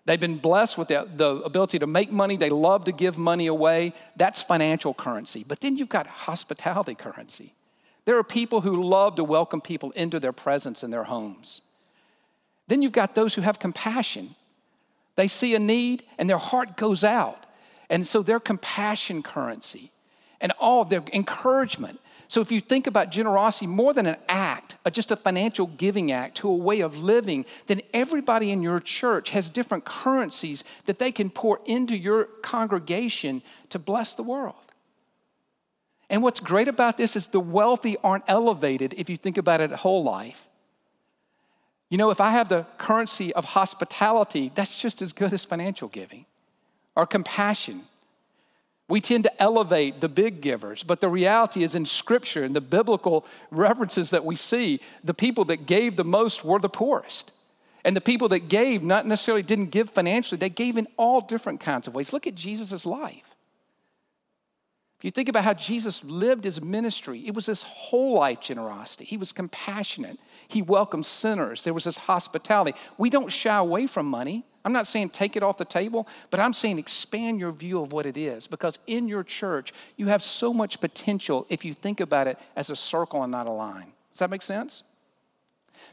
They've 0.07 0.21
been 0.21 0.39
blessed 0.39 0.79
with 0.79 0.89
the, 0.89 1.09
the, 1.17 1.37
ability 1.39 1.81
to 1.81 1.87
make 1.89 2.13
money. 2.13 2.37
They 2.37 2.49
love 2.49 2.85
to 2.85 2.93
give 2.93 3.19
money 3.19 3.49
away. 3.49 3.93
That's 4.17 4.41
financial 4.41 4.95
currency. 4.95 5.45
But 5.47 5.61
then 5.61 5.77
you've 5.77 5.89
got 5.89 6.07
hospitality 6.07 6.95
currency. 6.95 7.55
There 8.07 8.17
are 8.17 8.25
people 8.25 8.63
who 8.63 8.83
love 8.83 9.17
to 9.17 9.25
welcome 9.25 9.61
people 9.61 9.91
into 9.91 10.19
their 10.19 10.33
presence 10.33 10.83
in 10.83 10.91
their 10.91 11.05
homes. 11.05 11.61
Then 12.69 12.81
you've 12.81 12.93
got 12.93 13.15
those 13.15 13.35
who 13.35 13.43
have 13.43 13.59
compassion. 13.59 14.35
They 15.17 15.29
see 15.29 15.55
a 15.55 15.59
need 15.59 16.05
and 16.17 16.31
their 16.31 16.39
heart 16.39 16.77
goes 16.77 17.05
out. 17.05 17.45
And 17.91 18.07
so 18.07 18.23
their 18.23 18.41
compassion 18.41 19.23
currency 19.23 19.91
and 20.41 20.53
all 20.59 20.85
their 20.85 21.03
encouragement. 21.13 22.01
So 22.29 22.41
if 22.41 22.51
you 22.51 22.61
think 22.61 22.87
about 22.87 23.11
generosity 23.11 23.67
more 23.67 23.93
than 23.93 24.07
an 24.07 24.17
act, 24.29 24.77
uh, 24.85 24.91
just 24.91 25.11
a 25.11 25.17
financial 25.17 25.67
giving 25.67 26.13
act 26.13 26.39
to 26.39 26.49
a 26.49 26.55
way 26.55 26.81
of 26.81 26.99
living, 26.99 27.45
then 27.67 27.81
everybody 27.95 28.51
in 28.51 28.63
your 28.63 28.81
church 28.81 29.31
has 29.31 29.51
different 29.51 29.85
currencies 29.85 30.65
that 30.87 30.99
they 30.99 31.13
can 31.13 31.31
pour 31.31 31.61
into 31.67 31.97
your 31.97 32.25
congregation 32.43 33.43
to 33.71 33.79
bless 33.79 34.15
the 34.15 34.23
world. 34.23 34.66
And 36.09 36.23
what's 36.23 36.41
great 36.41 36.69
about 36.69 36.97
this 36.97 37.17
is 37.17 37.27
the 37.27 37.41
wealthy 37.41 37.97
aren't 38.03 38.25
elevated 38.29 38.95
if 38.97 39.11
you 39.11 39.17
think 39.17 39.39
about 39.39 39.61
it 39.61 39.71
whole 39.73 40.05
life. 40.05 40.47
You 41.89 41.99
know, 41.99 42.11
if 42.11 42.21
I 42.21 42.31
have 42.31 42.49
the 42.49 42.67
currency 42.79 43.33
of 43.35 43.45
hospitality, 43.45 44.51
that's 44.55 44.75
just 44.75 45.03
as 45.03 45.13
good 45.13 45.33
as 45.33 45.45
financial 45.45 45.89
giving 45.89 46.27
or 46.95 47.07
compassion. 47.07 47.83
We 48.89 49.01
tend 49.01 49.25
to 49.25 49.43
elevate 49.43 50.01
the 50.01 50.09
big 50.09 50.41
givers, 50.41 50.85
but 50.85 51.01
the 51.01 51.09
reality 51.09 51.65
is 51.65 51.75
in 51.75 51.87
Scripture 51.87 52.45
and 52.45 52.55
the 52.55 52.61
biblical 52.61 53.27
references 53.51 54.11
that 54.11 54.25
we 54.25 54.37
see, 54.37 54.81
the 55.03 55.15
people 55.15 55.45
that 55.47 55.67
gave 55.67 55.97
the 55.97 56.05
most 56.05 56.45
were 56.45 56.61
the 56.61 56.69
poorest. 56.69 57.33
And 57.85 57.95
the 57.95 58.01
people 58.01 58.29
that 58.31 58.49
gave 58.49 58.83
not 58.83 59.07
necessarily 59.07 59.43
didn't 59.43 59.67
give 59.67 59.91
financially, 59.91 60.39
they 60.39 60.49
gave 60.49 60.77
in 60.77 60.89
all 60.97 61.21
different 61.21 61.61
kinds 61.61 61.87
of 61.87 61.95
ways. 61.95 62.13
Look 62.13 62.27
at 62.27 62.35
Jesus' 62.35 62.85
life. 62.85 63.36
If 64.99 65.05
you 65.05 65.11
think 65.11 65.29
about 65.29 65.45
how 65.45 65.53
Jesus 65.53 66.03
lived 66.05 66.45
his 66.45 66.63
ministry, 66.63 67.27
it 67.27 67.35
was 67.35 67.45
this 67.45 67.63
whole 67.63 68.15
life 68.15 68.41
generosity. 68.41 69.05
He 69.05 69.19
was 69.19 69.31
compassionate. 69.31 70.19
He 70.49 70.63
welcomed 70.63 71.05
sinners. 71.05 71.65
There 71.65 71.75
was 71.75 71.85
this 71.85 71.99
hospitality. 71.99 72.79
We 72.97 73.11
don't 73.11 73.31
shy 73.31 73.57
away 73.57 73.87
from 73.87 74.07
money. 74.07 74.47
I'm 74.65 74.73
not 74.73 74.87
saying 74.87 75.11
take 75.11 75.37
it 75.37 75.43
off 75.43 75.59
the 75.59 75.67
table, 75.67 76.09
but 76.31 76.41
I'm 76.41 76.55
saying 76.55 76.79
expand 76.79 77.39
your 77.39 77.53
view 77.53 77.81
of 77.81 77.93
what 77.93 78.07
it 78.07 78.17
is 78.17 78.47
because 78.47 78.79
in 78.87 79.07
your 79.07 79.23
church, 79.23 79.75
you 79.97 80.07
have 80.07 80.23
so 80.23 80.53
much 80.53 80.81
potential 80.81 81.47
if 81.51 81.65
you 81.65 81.75
think 81.75 82.01
about 82.01 82.27
it 82.27 82.39
as 82.57 82.71
a 82.71 82.77
circle 82.77 83.23
and 83.23 83.31
not 83.31 83.47
a 83.47 83.53
line. 83.53 83.93
Does 84.11 84.21
that 84.21 84.31
make 84.31 84.43
sense? 84.43 84.83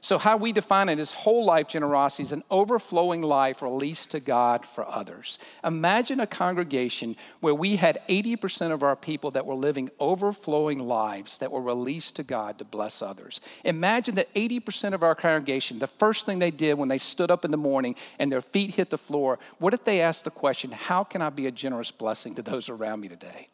So, 0.02 0.18
how 0.18 0.38
we 0.38 0.52
define 0.52 0.90
it 0.90 1.00
is 1.00 1.12
whole 1.12 1.46
life 1.46 1.68
generosity 1.68 2.24
is 2.24 2.34
an 2.34 2.44
overflowing 2.52 3.22
life 3.22 3.62
released 3.62 4.12
to 4.12 4.20
God 4.20 4.66
for 4.66 4.88
others. 4.88 5.40
Imagine 5.64 6.20
a 6.20 6.28
congregation 6.28 7.16
where 7.40 7.56
we 7.56 7.76
had 7.76 8.00
80% 8.10 8.72
of 8.72 8.84
our 8.84 8.96
people 8.96 9.32
that 9.32 9.46
were 9.46 9.56
living 9.56 9.90
overflowing 10.00 10.80
lives 10.80 11.38
that 11.40 11.52
were 11.52 11.62
released 11.62 12.18
to 12.18 12.24
God 12.24 12.60
to 12.60 12.66
bless 12.66 13.02
others. 13.02 13.42
Imagine 13.64 14.16
that 14.16 14.34
80% 14.34 14.94
of 14.94 15.04
our 15.04 15.16
congregation, 15.16 15.80
the 15.80 15.88
first 15.88 16.26
thing 16.26 16.40
they 16.40 16.52
did 16.52 16.78
when 16.78 16.90
they 16.90 16.98
stood 16.98 17.32
up 17.32 17.46
in 17.46 17.52
the 17.52 17.58
morning 17.58 17.96
and 18.20 18.32
their 18.32 18.42
feet 18.42 18.72
hit 18.72 18.90
the 18.90 18.98
floor, 18.98 19.40
what 19.60 19.74
if 19.74 19.84
they 19.84 20.02
asked 20.02 20.24
the 20.24 20.32
question, 20.32 20.72
How 20.72 21.04
can 21.04 21.22
I 21.22 21.30
be 21.30 21.48
a 21.48 21.52
generous 21.52 21.92
blessing 21.92 22.36
to 22.36 22.42
those 22.42 22.70
around 22.70 23.02
me 23.02 23.08
today? 23.08 23.48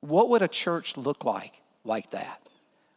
What 0.00 0.28
would 0.30 0.42
a 0.42 0.48
church 0.48 0.96
look 0.96 1.24
like 1.24 1.52
like 1.84 2.10
that? 2.10 2.40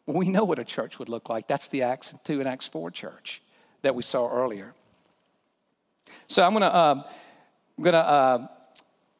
We 0.09 0.27
know 0.27 0.43
what 0.43 0.57
a 0.57 0.63
church 0.63 0.97
would 0.97 1.07
look 1.07 1.29
like. 1.29 1.47
That's 1.47 1.67
the 1.67 1.83
Acts 1.83 2.15
2 2.23 2.39
and 2.39 2.49
Acts 2.49 2.65
4 2.65 2.89
church 2.89 3.43
that 3.83 3.93
we 3.93 4.01
saw 4.01 4.27
earlier. 4.27 4.73
So 6.27 6.43
I'm 6.43 6.51
going 6.51 6.61
to 6.61 6.73
uh, 6.73 7.03
I'm 7.77 7.83
going 7.83 7.93
to 7.93 7.99
uh, 7.99 8.47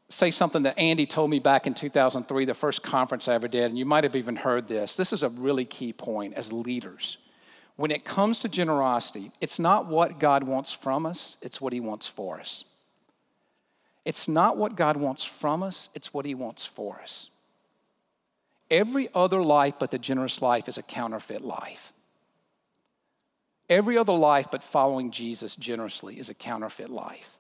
say 0.10 0.31
something 0.31 0.63
that 0.63 0.79
Andy 0.79 1.05
told 1.05 1.29
me 1.29 1.38
back 1.38 1.67
in 1.67 1.75
2003, 1.75 2.46
the 2.46 2.55
first 2.55 2.81
conference 2.81 3.27
I 3.27 3.36
ever 3.36 3.48
did, 3.48 3.65
and 3.65 3.77
you 3.77 3.86
might 3.86 4.03
have 4.03 4.15
even 4.15 4.36
heard 4.36 4.67
this. 4.67 4.96
This 4.96 5.13
is 5.13 5.22
a 5.22 5.29
really 5.29 5.63
key 5.63 5.93
point 5.93 6.34
as 6.34 6.51
leaders. 6.51 7.17
When 7.75 7.91
it 7.91 8.03
comes 8.03 8.39
to 8.39 8.50
generosity, 8.50 9.31
it's 9.39 9.60
not 9.60 9.86
what 9.86 10.19
God 10.19 10.43
wants 10.43 10.74
from 10.74 11.05
us, 11.05 11.38
it's 11.43 11.62
what 11.62 11.72
He 11.72 11.79
wants 11.79 12.08
for 12.08 12.39
us. 12.39 12.65
It's 14.05 14.27
not 14.27 14.58
what 14.58 14.75
God 14.75 14.98
wants 14.98 15.24
from 15.24 15.62
us, 15.62 15.89
it's 15.93 16.15
what 16.15 16.25
He 16.25 16.34
wants 16.34 16.65
for 16.65 17.00
us. 17.00 17.29
Every 18.71 19.09
other 19.13 19.41
life 19.41 19.75
but 19.79 19.91
the 19.91 19.97
generous 19.97 20.41
life 20.41 20.67
is 20.67 20.77
a 20.77 20.83
counterfeit 20.83 21.41
life. 21.41 21.93
Every 23.69 23.97
other 23.97 24.13
life 24.13 24.47
but 24.51 24.63
following 24.63 25.11
Jesus 25.11 25.55
generously 25.55 26.19
is 26.19 26.29
a 26.29 26.33
counterfeit 26.33 26.89
life. 26.89 27.38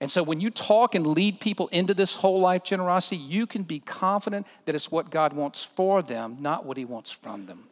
And 0.00 0.10
so 0.10 0.22
when 0.22 0.40
you 0.40 0.50
talk 0.50 0.94
and 0.94 1.06
lead 1.06 1.38
people 1.38 1.68
into 1.68 1.94
this 1.94 2.14
whole 2.14 2.40
life 2.40 2.64
generosity, 2.64 3.16
you 3.16 3.46
can 3.46 3.62
be 3.62 3.78
confident 3.78 4.46
that 4.64 4.74
it's 4.74 4.90
what 4.90 5.10
God 5.10 5.32
wants 5.32 5.62
for 5.62 6.02
them, 6.02 6.38
not 6.40 6.64
what 6.64 6.76
He 6.76 6.84
wants 6.84 7.12
from 7.12 7.46
them. 7.46 7.68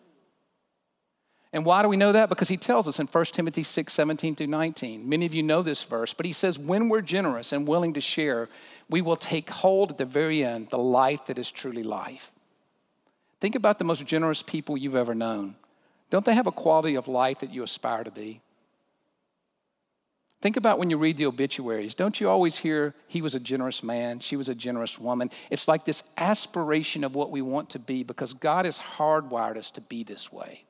And 1.52 1.64
why 1.64 1.82
do 1.82 1.88
we 1.88 1.96
know 1.96 2.12
that? 2.12 2.28
Because 2.28 2.48
he 2.48 2.56
tells 2.56 2.86
us 2.86 3.00
in 3.00 3.08
1 3.08 3.24
Timothy 3.26 3.64
6 3.64 3.92
17 3.92 4.36
through 4.36 4.46
19. 4.46 5.08
Many 5.08 5.26
of 5.26 5.34
you 5.34 5.42
know 5.42 5.62
this 5.62 5.82
verse, 5.82 6.14
but 6.14 6.24
he 6.24 6.32
says, 6.32 6.58
When 6.58 6.88
we're 6.88 7.00
generous 7.00 7.52
and 7.52 7.66
willing 7.66 7.94
to 7.94 8.00
share, 8.00 8.48
we 8.88 9.02
will 9.02 9.16
take 9.16 9.50
hold 9.50 9.90
at 9.90 9.98
the 9.98 10.04
very 10.04 10.44
end 10.44 10.68
the 10.68 10.78
life 10.78 11.26
that 11.26 11.38
is 11.38 11.50
truly 11.50 11.82
life. 11.82 12.30
Think 13.40 13.54
about 13.54 13.78
the 13.78 13.84
most 13.84 14.04
generous 14.06 14.42
people 14.42 14.76
you've 14.76 14.96
ever 14.96 15.14
known. 15.14 15.56
Don't 16.10 16.24
they 16.24 16.34
have 16.34 16.46
a 16.46 16.52
quality 16.52 16.96
of 16.96 17.08
life 17.08 17.38
that 17.40 17.52
you 17.52 17.62
aspire 17.62 18.04
to 18.04 18.10
be? 18.10 18.40
Think 20.42 20.56
about 20.56 20.78
when 20.78 20.88
you 20.88 20.96
read 20.96 21.18
the 21.18 21.26
obituaries. 21.26 21.94
Don't 21.94 22.18
you 22.18 22.28
always 22.28 22.56
hear 22.56 22.94
he 23.08 23.20
was 23.20 23.34
a 23.34 23.40
generous 23.40 23.82
man, 23.82 24.20
she 24.20 24.36
was 24.36 24.48
a 24.48 24.54
generous 24.54 24.98
woman? 24.98 25.30
It's 25.50 25.68
like 25.68 25.84
this 25.84 26.02
aspiration 26.16 27.04
of 27.04 27.14
what 27.14 27.30
we 27.30 27.42
want 27.42 27.70
to 27.70 27.78
be 27.78 28.02
because 28.04 28.32
God 28.32 28.64
has 28.64 28.78
hardwired 28.78 29.58
us 29.58 29.70
to 29.72 29.82
be 29.82 30.02
this 30.02 30.32
way. 30.32 30.64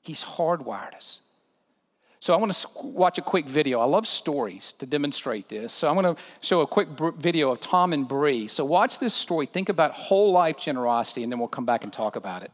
He's 0.00 0.24
hardwired 0.24 0.94
us. 0.94 1.20
So 2.24 2.32
I 2.32 2.38
want 2.38 2.54
to 2.54 2.68
watch 2.80 3.18
a 3.18 3.20
quick 3.20 3.44
video. 3.44 3.80
I 3.80 3.84
love 3.84 4.06
stories 4.06 4.72
to 4.78 4.86
demonstrate 4.86 5.46
this. 5.50 5.74
So 5.74 5.90
I'm 5.90 5.94
going 5.94 6.16
to 6.16 6.22
show 6.40 6.62
a 6.62 6.66
quick 6.66 6.88
video 7.18 7.50
of 7.50 7.60
Tom 7.60 7.92
and 7.92 8.08
Bree. 8.08 8.48
So 8.48 8.64
watch 8.64 8.98
this 8.98 9.12
story. 9.12 9.44
Think 9.44 9.68
about 9.68 9.90
whole 9.90 10.32
life 10.32 10.56
generosity, 10.56 11.22
and 11.22 11.30
then 11.30 11.38
we'll 11.38 11.48
come 11.48 11.66
back 11.66 11.84
and 11.84 11.92
talk 11.92 12.16
about 12.16 12.42
it. 12.42 12.50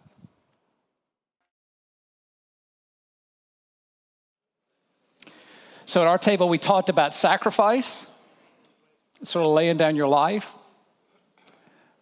So 5.87 6.01
at 6.01 6.09
our 6.09 6.19
table, 6.19 6.49
we 6.49 6.59
talked 6.59 6.89
about 6.89 7.15
sacrifice, 7.15 8.11
sort 9.23 9.47
of 9.47 9.53
laying 9.53 9.77
down 9.77 9.95
your 9.95 10.09
life. 10.09 10.53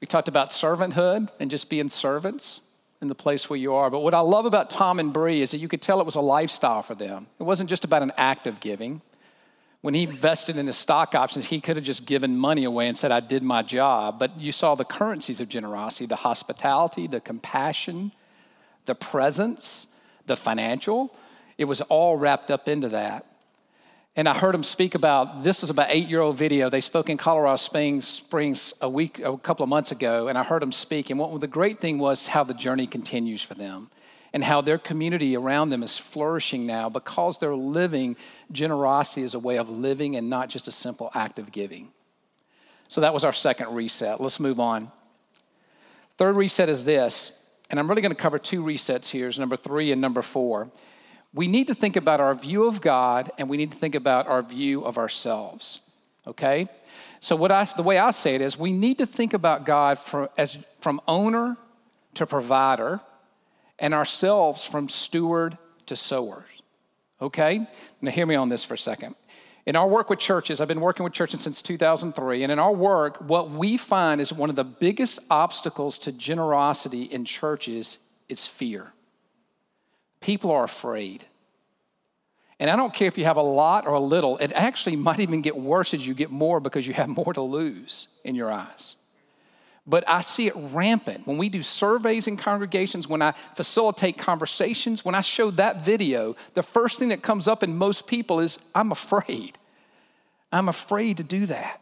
We 0.01 0.07
talked 0.07 0.29
about 0.29 0.49
servanthood 0.49 1.29
and 1.39 1.51
just 1.51 1.69
being 1.69 1.91
servants 1.91 2.63
in 3.01 3.09
the 3.09 3.15
place 3.15 3.49
where 3.49 3.59
you 3.59 3.75
are. 3.75 3.91
But 3.91 4.01
what 4.01 4.15
I 4.15 4.21
love 4.21 4.45
about 4.45 4.71
Tom 4.71 4.99
and 4.99 5.13
Bree 5.13 5.41
is 5.41 5.53
that 5.53 5.59
you 5.59 5.69
could 5.69 5.83
tell 5.83 6.01
it 6.01 6.07
was 6.07 6.17
a 6.17 6.21
lifestyle 6.21 6.83
for 6.83 6.95
them. 6.95 7.27
It 7.39 7.45
wasn't 7.45 7.71
just 7.71 7.85
about 7.85 8.03
an 8.03 8.13
act 8.17 8.47
of 8.47 8.61
giving. 8.61 9.01
When 9.81 9.95
he 9.95 10.03
invested 10.03 10.57
in 10.57 10.67
his 10.67 10.77
stock 10.77 11.15
options, 11.15 11.47
he 11.47 11.61
could 11.61 11.77
have 11.77 11.85
just 11.85 12.05
given 12.05 12.37
money 12.37 12.65
away 12.65 12.89
and 12.89 12.97
said, 12.97 13.13
I 13.13 13.21
did 13.21 13.45
my 13.45 13.63
job. 13.63 14.19
But 14.19 14.39
you 14.41 14.51
saw 14.51 14.75
the 14.75 14.85
currencies 14.85 15.39
of 15.41 15.49
generosity 15.49 16.07
the 16.07 16.17
hospitality, 16.17 17.07
the 17.07 17.21
compassion, 17.21 18.11
the 18.87 18.97
presence, 18.97 19.87
the 20.27 20.37
financial. 20.37 21.15
It 21.57 21.67
was 21.67 21.81
all 21.83 22.17
wrapped 22.17 22.51
up 22.51 22.69
into 22.69 22.89
that. 22.89 23.25
And 24.19 24.29
I 24.29 24.37
heard 24.37 24.53
them 24.53 24.65
speak 24.65 24.97
about 24.97 25.45
this 25.45 25.61
was 25.61 25.71
about 25.71 25.87
eight 25.91 26.09
year 26.09 26.21
old 26.21 26.37
video. 26.37 26.69
They 26.69 26.81
spoke 26.81 27.09
in 27.09 27.17
Colorado 27.17 27.55
Springs, 27.55 28.09
Springs 28.09 28.75
a 28.81 28.89
week, 28.89 29.21
a 29.21 29.39
couple 29.39 29.63
of 29.63 29.69
months 29.69 29.93
ago, 29.93 30.27
and 30.27 30.37
I 30.37 30.43
heard 30.43 30.61
them 30.61 30.73
speak. 30.73 31.11
And 31.11 31.21
what 31.21 31.41
the 31.41 31.47
great 31.47 31.79
thing 31.79 32.01
was 32.01 32.27
how 32.27 32.43
the 32.43 32.53
journey 32.53 32.89
continues 32.89 33.45
for 33.45 33.55
them 33.55 33.93
and 34.33 34.43
how 34.43 34.61
their 34.61 34.77
community 34.77 35.37
around 35.37 35.69
them 35.69 35.85
is 35.85 35.97
flourishing 35.97 36.67
now 36.67 36.89
because 36.89 37.39
they're 37.39 37.55
living 37.55 38.17
generosity 38.51 39.23
as 39.23 39.35
a 39.35 39.39
way 39.39 39.57
of 39.57 39.69
living 39.69 40.17
and 40.17 40.29
not 40.29 40.49
just 40.49 40.67
a 40.67 40.73
simple 40.73 41.13
act 41.15 41.39
of 41.39 41.53
giving. 41.53 41.89
So 42.89 43.03
that 43.03 43.15
was 43.15 43.23
our 43.23 43.33
second 43.33 43.73
reset. 43.73 44.21
Let's 44.21 44.41
move 44.41 44.59
on. 44.59 44.91
Third 46.17 46.35
reset 46.35 46.69
is 46.69 46.85
this, 46.85 47.31
and 47.71 47.79
I'm 47.79 47.89
really 47.89 48.03
going 48.03 48.17
to 48.17 48.21
cover 48.21 48.41
two 48.41 48.65
resets 48.65 49.09
here, 49.09 49.29
is 49.29 49.39
number 49.39 49.57
three 49.57 49.93
and 49.93 50.01
number 50.01 50.23
four 50.23 50.73
we 51.39 51.47
need 51.47 51.69
to 51.69 51.75
think 51.75 51.95
about 51.95 52.19
our 52.19 52.35
view 52.35 52.65
of 52.65 52.81
God 52.81 53.31
and 53.39 53.49
we 53.49 53.57
need 53.57 53.71
to 53.71 53.79
think 53.79 53.95
about 53.95 54.27
our 54.27 54.43
view 54.43 54.85
of 54.85 54.99
ourselves. 54.99 55.79
Okay? 56.27 56.67
So, 57.21 57.37
what 57.37 57.53
I, 57.53 57.63
the 57.77 57.85
way 57.85 57.97
I 57.97 58.11
say 58.11 58.35
it 58.35 58.41
is, 58.41 58.59
we 58.59 58.73
need 58.73 58.99
to 58.99 59.07
think 59.07 59.35
about 59.35 59.65
God 59.65 60.01
from, 60.01 60.29
as, 60.37 60.59
from 60.81 61.01
owner 61.07 61.57
to 62.15 62.27
provider 62.27 63.01
and 63.79 63.95
ourselves 63.95 64.65
from 64.65 64.89
steward 64.89 65.57
to 65.87 65.95
sower. 65.95 66.45
Okay? 67.23 67.65
Now, 68.01 68.11
hear 68.11 68.27
me 68.27 68.35
on 68.35 68.49
this 68.49 68.65
for 68.65 68.75
a 68.75 68.79
second. 68.79 69.15
In 69.65 69.77
our 69.77 69.87
work 69.87 70.11
with 70.11 70.19
churches, 70.19 70.61
I've 70.61 70.67
been 70.67 70.81
working 70.81 71.05
with 71.05 71.13
churches 71.13 71.41
since 71.41 71.63
2003, 71.63 72.43
and 72.43 72.51
in 72.51 72.59
our 72.59 72.75
work, 72.75 73.17
what 73.21 73.53
we 73.53 73.77
find 73.77 74.21
is 74.21 74.33
one 74.33 74.51
of 74.51 74.57
the 74.57 74.65
biggest 74.65 75.21
obstacles 75.31 75.99
to 75.99 76.11
generosity 76.11 77.03
in 77.03 77.25
churches 77.25 77.99
is 78.29 78.45
fear. 78.45 78.93
People 80.21 80.51
are 80.51 80.65
afraid. 80.65 81.25
And 82.61 82.69
I 82.69 82.77
don't 82.77 82.93
care 82.93 83.07
if 83.07 83.17
you 83.17 83.25
have 83.25 83.37
a 83.37 83.43
lot 83.43 83.87
or 83.87 83.95
a 83.95 84.01
little, 84.01 84.37
it 84.39 84.53
actually 84.53 84.97
might 84.97 85.21
even 85.21 85.43
get 85.43 85.57
worse 85.57 85.95
as 85.95 86.05
you 86.07 86.15
get 86.15 86.31
more 86.31 86.59
because 86.59 86.87
you 86.87 86.95
have 86.95 87.09
more 87.09 87.33
to 87.33 87.43
lose 87.43 88.09
in 88.25 88.35
your 88.35 88.51
eyes. 88.51 88.97
But 89.87 90.07
I 90.07 90.21
see 90.21 90.49
it 90.49 90.55
rampant. 90.55 91.27
When 91.27 91.39
we 91.39 91.49
do 91.49 91.63
surveys 91.63 92.27
in 92.27 92.37
congregations, 92.37 93.09
when 93.09 93.23
I 93.23 93.33
facilitate 93.55 94.19
conversations, 94.19 95.05
when 95.05 95.15
I 95.15 95.23
show 95.23 95.51
that 95.53 95.83
video, 95.83 96.37
the 96.55 96.63
first 96.63 96.99
thing 96.99 97.09
that 97.09 97.23
comes 97.23 97.49
up 97.49 97.63
in 97.63 97.79
most 97.79 98.07
people 98.07 98.41
is, 98.41 98.59
I'm 98.75 98.93
afraid. 98.93 99.57
I'm 100.53 100.69
afraid 100.69 101.19
to 101.19 101.23
do 101.23 101.47
that. 101.47 101.81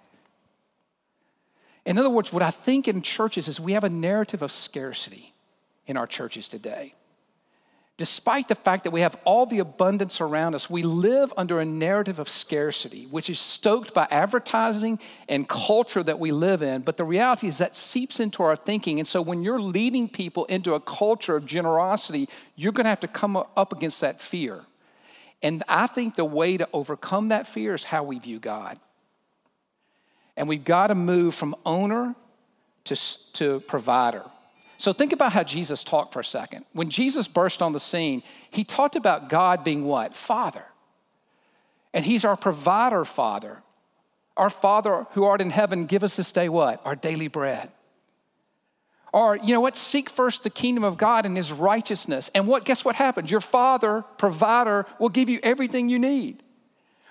In 1.85 1.99
other 1.99 2.11
words, 2.11 2.33
what 2.33 2.43
I 2.43 2.51
think 2.51 2.87
in 2.87 3.01
churches 3.01 3.49
is 3.49 3.59
we 3.59 3.73
have 3.73 3.85
a 3.85 3.89
narrative 3.89 4.43
of 4.43 4.53
scarcity 4.53 5.33
in 5.87 5.97
our 5.97 6.07
churches 6.07 6.49
today 6.49 6.95
despite 7.97 8.49
the 8.49 8.55
fact 8.55 8.85
that 8.85 8.91
we 8.91 9.01
have 9.01 9.17
all 9.25 9.47
the 9.47 9.61
abundance 9.61 10.21
around 10.21 10.55
us, 10.55 10.69
we 10.69 10.83
live 10.83 11.33
under 11.37 11.61
a 11.61 11.65
narrative 11.65 12.19
of 12.19 12.29
scarcity, 12.29 13.07
which 13.07 13.31
is 13.31 13.39
stoked 13.39 13.95
by 13.95 14.07
advertising 14.11 14.99
and 15.29 15.49
culture 15.49 16.03
that 16.03 16.19
we 16.19 16.31
live 16.31 16.63
in. 16.63 16.83
But 16.83 16.99
the 16.99 17.05
reality 17.05 17.49
is 17.49 17.59
that 17.59 17.75
seeps 17.75 18.21
into 18.21 18.43
our 18.43 18.55
thinking. 18.55 18.99
And 18.99 19.09
so 19.09 19.23
when 19.23 19.43
you're 19.43 19.61
leading 19.61 20.09
people 20.09 20.45
into 20.47 20.75
a 20.75 20.81
culture 20.81 21.37
of 21.37 21.47
generosity, 21.47 22.29
you're 22.55 22.73
going 22.73 22.85
to 22.85 22.91
have 22.91 23.01
to 23.01 23.09
come 23.09 23.37
up 23.37 23.73
against 23.73 24.03
that 24.03 24.21
fear. 24.21 24.61
And 25.43 25.63
I 25.67 25.87
think 25.87 26.17
the 26.17 26.25
way 26.25 26.59
to 26.59 26.69
overcome 26.75 27.29
that 27.29 27.47
fear 27.47 27.73
is 27.75 27.85
how 27.85 28.03
we 28.03 28.19
view 28.19 28.39
God. 28.39 28.79
And 30.37 30.49
we've 30.49 30.65
got 30.65 30.89
to 30.89 30.95
move 30.95 31.35
from 31.35 31.55
owner 31.65 32.15
to, 32.85 32.97
to 33.35 33.61
provider. 33.61 34.25
So 34.79 34.93
think 34.93 35.13
about 35.13 35.33
how 35.33 35.43
Jesus 35.43 35.83
talked 35.83 36.13
for 36.13 36.21
a 36.21 36.25
second. 36.25 36.65
When 36.73 36.91
Jesus 36.91 37.29
burst 37.29 37.63
on 37.63 37.73
the 37.73 37.81
scene, 37.81 38.23
he 38.51 38.65
talked 38.65 38.97
about 38.97 39.29
God 39.29 39.65
being 39.65 39.85
what? 39.85 40.15
Father. 40.15 40.65
And 41.95 42.05
he's 42.05 42.25
our 42.25 42.37
provider, 42.37 43.05
Father. 43.05 43.63
Our 44.37 44.51
Father 44.51 45.07
who 45.13 45.25
art 45.25 45.41
in 45.41 45.51
heaven, 45.51 45.87
give 45.87 46.05
us 46.05 46.17
this 46.17 46.31
day 46.33 46.49
what? 46.49 46.81
Our 46.85 46.95
daily 46.95 47.29
bread. 47.29 47.71
Or, 49.13 49.37
you 49.37 49.55
know 49.55 49.63
what? 49.63 49.77
Seek 49.77 50.11
first 50.11 50.43
the 50.43 50.51
kingdom 50.51 50.85
of 50.85 50.99
God 50.99 51.25
and 51.25 51.39
his 51.39 51.51
righteousness. 51.51 52.31
And 52.35 52.47
what? 52.47 52.67
Guess 52.67 52.85
what 52.85 52.97
happens? 52.97 53.31
Your 53.31 53.41
Father, 53.41 54.05
provider, 54.19 54.85
will 54.99 55.09
give 55.09 55.31
you 55.31 55.41
everything 55.43 55.89
you 55.89 55.99
need. 55.99 56.43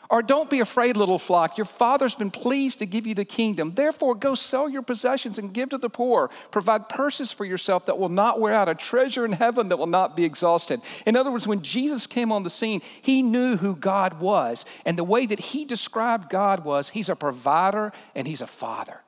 Or 0.10 0.22
don't 0.22 0.50
be 0.50 0.60
afraid, 0.60 0.98
little 0.98 1.18
flock. 1.18 1.58
Your 1.58 1.66
father's 1.66 2.16
been 2.16 2.32
pleased 2.32 2.80
to 2.80 2.86
give 2.86 3.08
you 3.08 3.16
the 3.16 3.26
kingdom. 3.26 3.74
Therefore, 3.74 4.14
go 4.14 4.36
sell 4.36 4.70
your 4.70 4.82
possessions 4.82 5.40
and 5.40 5.54
give 5.54 5.70
to 5.70 5.78
the 5.78 5.90
poor. 5.90 6.30
Provide 6.52 6.90
purses 6.90 7.32
for 7.32 7.46
yourself 7.46 7.88
that 7.88 7.98
will 7.98 8.10
not 8.10 8.40
wear 8.40 8.54
out, 8.54 8.70
a 8.70 8.76
treasure 8.76 9.26
in 9.26 9.32
heaven 9.32 9.70
that 9.70 9.78
will 9.78 9.88
not 9.88 10.16
be 10.16 10.24
exhausted. 10.24 10.82
In 11.06 11.16
other 11.16 11.32
words, 11.32 11.48
when 11.48 11.62
Jesus 11.64 12.06
came 12.06 12.32
on 12.32 12.44
the 12.44 12.50
scene, 12.50 12.82
he 13.02 13.22
knew 13.22 13.58
who 13.58 13.76
God 13.76 14.20
was. 14.20 14.66
And 14.86 14.98
the 14.98 15.04
way 15.04 15.26
that 15.26 15.40
he 15.40 15.66
described 15.66 16.30
God 16.30 16.64
was 16.64 16.90
he's 16.90 17.10
a 17.10 17.16
provider 17.16 17.92
and 18.14 18.28
he's 18.28 18.42
a 18.42 18.48
father. 18.48 19.02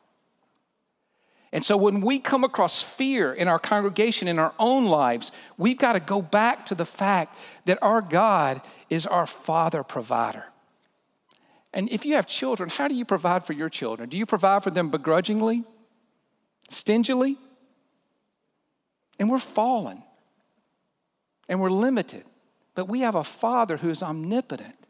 And 1.52 1.64
so 1.64 1.78
when 1.78 2.02
we 2.02 2.20
come 2.20 2.44
across 2.44 2.82
fear 2.82 3.34
in 3.34 3.48
our 3.48 3.60
congregation, 3.60 4.28
in 4.28 4.38
our 4.38 4.54
own 4.60 4.86
lives, 4.86 5.32
we've 5.58 5.78
got 5.78 5.94
to 5.94 6.00
go 6.00 6.22
back 6.22 6.66
to 6.68 6.76
the 6.76 6.86
fact 6.86 7.38
that 7.66 7.80
our 7.82 8.02
God 8.02 8.62
is 8.90 9.06
our 9.06 9.26
father 9.26 9.84
provider. 9.84 10.44
And 11.78 11.88
if 11.92 12.08
you 12.08 12.16
have 12.16 12.26
children, 12.26 12.70
how 12.70 12.88
do 12.88 12.96
you 12.96 13.06
provide 13.06 13.46
for 13.46 13.54
your 13.54 13.70
children? 13.70 14.10
Do 14.10 14.18
you 14.18 14.26
provide 14.26 14.64
for 14.64 14.72
them 14.72 14.90
begrudgingly, 14.90 15.64
stingily? 16.70 17.38
And 19.20 19.30
we're 19.30 19.38
fallen 19.38 20.02
and 21.48 21.62
we're 21.62 21.70
limited. 21.70 22.24
But 22.74 22.90
we 22.90 23.02
have 23.02 23.14
a 23.14 23.24
Father 23.24 23.78
who 23.78 23.92
is 23.92 24.02
omnipotent, 24.02 24.88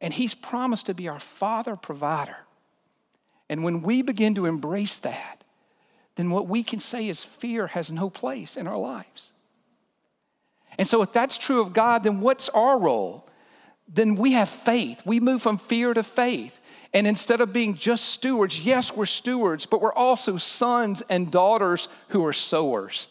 and 0.00 0.12
He's 0.12 0.34
promised 0.34 0.86
to 0.86 0.94
be 0.94 1.06
our 1.06 1.20
Father 1.20 1.76
provider. 1.76 2.38
And 3.48 3.62
when 3.62 3.80
we 3.80 4.02
begin 4.02 4.34
to 4.34 4.46
embrace 4.46 4.98
that, 4.98 5.44
then 6.16 6.30
what 6.30 6.48
we 6.48 6.64
can 6.64 6.80
say 6.80 7.08
is 7.08 7.22
fear 7.22 7.68
has 7.68 7.92
no 7.92 8.10
place 8.10 8.56
in 8.56 8.66
our 8.66 8.78
lives. 8.78 9.32
And 10.76 10.88
so, 10.88 11.02
if 11.02 11.12
that's 11.12 11.38
true 11.38 11.60
of 11.60 11.72
God, 11.72 12.02
then 12.02 12.20
what's 12.20 12.48
our 12.48 12.76
role? 12.76 13.28
Then 13.88 14.16
we 14.16 14.32
have 14.32 14.48
faith. 14.48 15.02
We 15.04 15.20
move 15.20 15.42
from 15.42 15.58
fear 15.58 15.94
to 15.94 16.02
faith. 16.02 16.60
And 16.92 17.06
instead 17.06 17.40
of 17.40 17.52
being 17.52 17.74
just 17.74 18.04
stewards, 18.06 18.60
yes, 18.60 18.94
we're 18.94 19.06
stewards, 19.06 19.66
but 19.66 19.80
we're 19.80 19.92
also 19.92 20.36
sons 20.36 21.02
and 21.08 21.30
daughters 21.30 21.88
who 22.08 22.24
are 22.24 22.32
sowers. 22.32 23.08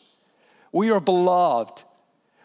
We 0.71 0.89
are 0.89 1.01
beloved. 1.01 1.83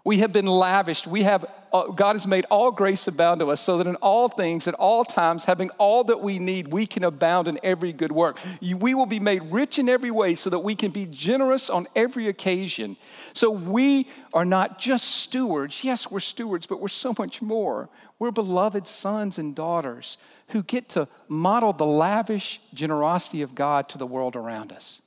We 0.08 0.20
have 0.20 0.32
been 0.32 0.46
lavished. 0.46 1.06
We 1.06 1.24
have, 1.24 1.44
uh, 1.70 1.88
God 1.88 2.16
has 2.16 2.26
made 2.26 2.46
all 2.46 2.70
grace 2.70 3.06
abound 3.08 3.40
to 3.40 3.50
us 3.50 3.60
so 3.60 3.76
that 3.76 3.86
in 3.86 3.96
all 3.96 4.30
things, 4.30 4.66
at 4.66 4.72
all 4.72 5.04
times, 5.04 5.44
having 5.44 5.68
all 5.76 6.02
that 6.04 6.22
we 6.22 6.38
need, 6.38 6.68
we 6.68 6.86
can 6.86 7.04
abound 7.04 7.46
in 7.46 7.60
every 7.62 7.92
good 7.92 8.10
work. 8.10 8.38
We 8.62 8.94
will 8.94 9.04
be 9.04 9.20
made 9.20 9.42
rich 9.52 9.78
in 9.78 9.86
every 9.86 10.10
way 10.10 10.34
so 10.34 10.48
that 10.48 10.60
we 10.60 10.74
can 10.76 10.92
be 10.92 11.04
generous 11.04 11.68
on 11.68 11.88
every 11.94 12.26
occasion. 12.26 12.96
So 13.34 13.50
we 13.50 14.08
are 14.32 14.46
not 14.46 14.78
just 14.78 15.04
stewards. 15.04 15.84
Yes, 15.84 16.10
we're 16.10 16.20
stewards, 16.20 16.66
but 16.66 16.80
we're 16.80 16.88
so 16.88 17.14
much 17.18 17.42
more. 17.42 17.90
We're 18.18 18.30
beloved 18.30 18.86
sons 18.86 19.36
and 19.36 19.54
daughters 19.54 20.16
who 20.48 20.62
get 20.62 20.88
to 20.90 21.06
model 21.28 21.74
the 21.74 21.84
lavish 21.84 22.62
generosity 22.72 23.42
of 23.42 23.54
God 23.54 23.90
to 23.90 23.98
the 23.98 24.06
world 24.06 24.36
around 24.36 24.72
us. 24.72 25.02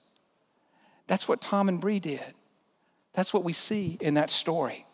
That's 1.07 1.27
what 1.27 1.41
Tom 1.41 1.69
and 1.69 1.81
Bree 1.81 1.99
did. 1.99 2.35
That's 3.13 3.33
what 3.33 3.43
we 3.43 3.53
see 3.53 3.97
in 3.99 4.13
that 4.13 4.29
story. 4.29 4.85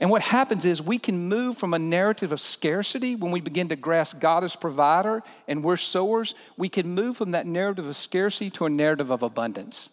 And 0.00 0.10
what 0.10 0.22
happens 0.22 0.64
is 0.64 0.82
we 0.82 0.98
can 0.98 1.28
move 1.28 1.58
from 1.58 1.74
a 1.74 1.78
narrative 1.78 2.32
of 2.32 2.40
scarcity 2.40 3.16
when 3.16 3.32
we 3.32 3.40
begin 3.40 3.68
to 3.68 3.76
grasp 3.76 4.20
God 4.20 4.44
as 4.44 4.56
provider 4.56 5.22
and 5.48 5.62
we're 5.62 5.76
sowers. 5.76 6.34
We 6.56 6.68
can 6.68 6.94
move 6.94 7.16
from 7.16 7.32
that 7.32 7.46
narrative 7.46 7.86
of 7.86 7.96
scarcity 7.96 8.50
to 8.50 8.66
a 8.66 8.70
narrative 8.70 9.10
of 9.10 9.22
abundance. 9.22 9.90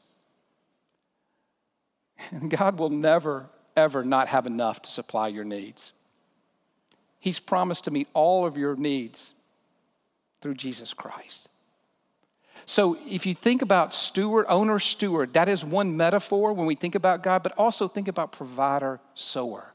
And 2.32 2.50
God 2.58 2.80
will 2.80 2.90
never, 2.90 3.48
ever 3.76 4.04
not 4.04 4.28
have 4.28 4.46
enough 4.46 4.82
to 4.84 4.90
supply 4.90 5.28
your 5.28 5.46
needs. 5.46 5.92
He's 7.20 7.40
promised 7.40 7.86
to 7.86 7.92
meet 7.92 8.08
all 8.14 8.46
of 8.46 8.58
your 8.58 8.76
needs 8.76 9.34
through 10.42 10.56
Jesus 10.56 10.94
Christ. 10.94 11.50
So 12.66 12.98
if 13.08 13.26
you 13.26 13.34
think 13.34 13.62
about 13.62 13.94
steward, 13.94 14.46
owner, 14.48 14.80
steward, 14.80 15.34
that 15.34 15.50
is 15.50 15.66
one 15.66 15.98
metaphor 15.98 16.54
when 16.54 16.68
we 16.68 16.76
think 16.76 16.96
about 16.96 17.24
God, 17.24 17.42
but 17.42 17.54
also 17.58 17.88
think 17.88 18.08
about 18.08 18.32
provider, 18.32 19.00
sower. 19.16 19.74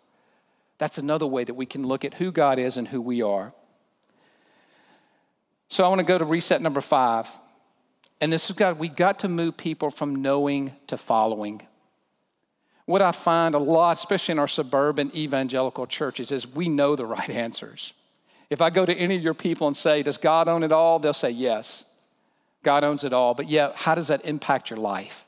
That's 0.79 0.99
another 0.99 1.27
way 1.27 1.45
that 1.45 1.55
we 1.55 1.67
can 1.67 1.87
look 1.87 2.05
at 2.05 2.15
who 2.15 2.33
God 2.33 2.59
is 2.59 2.77
and 2.77 2.87
who 2.87 3.01
we 3.01 3.23
are. 3.23 3.53
So 5.69 5.85
I 5.85 5.89
want 5.89 6.01
to 6.01 6.07
go 6.07 6.19
to 6.19 6.25
reset 6.25 6.61
number 6.63 6.81
five. 6.81 7.29
And 8.21 8.33
this 8.33 8.49
is 8.49 8.57
God, 8.57 8.79
we 8.79 8.89
got 8.89 9.21
to 9.21 9.29
move 9.29 9.57
people 9.57 9.91
from 9.91 10.23
knowing 10.23 10.73
to 10.87 10.97
following. 10.97 11.63
What 12.87 13.03
I 13.03 13.13
find 13.13 13.55
a 13.55 13.59
lot, 13.59 13.97
especially 13.97 14.33
in 14.33 14.39
our 14.39 14.49
suburban 14.49 15.11
evangelical 15.17 15.87
churches, 15.87 16.33
is 16.33 16.47
we 16.47 16.69
know 16.69 16.97
the 16.97 17.07
right 17.07 17.31
answers. 17.31 17.93
If 18.51 18.61
I 18.61 18.71
go 18.71 18.85
to 18.85 18.95
any 18.95 19.17
of 19.17 19.23
your 19.23 19.35
people 19.35 19.67
and 19.67 19.77
say, 19.77 20.03
Does 20.03 20.19
God 20.19 20.49
own 20.49 20.63
it 20.63 20.73
all? 20.73 20.99
They'll 20.99 21.13
say, 21.13 21.31
Yes. 21.31 21.85
God 22.63 22.83
owns 22.83 23.05
it 23.05 23.13
all. 23.13 23.35
But 23.35 23.49
yet, 23.49 23.75
how 23.77 23.95
does 23.95 24.09
that 24.09 24.25
impact 24.25 24.71
your 24.71 24.79
life? 24.79 25.27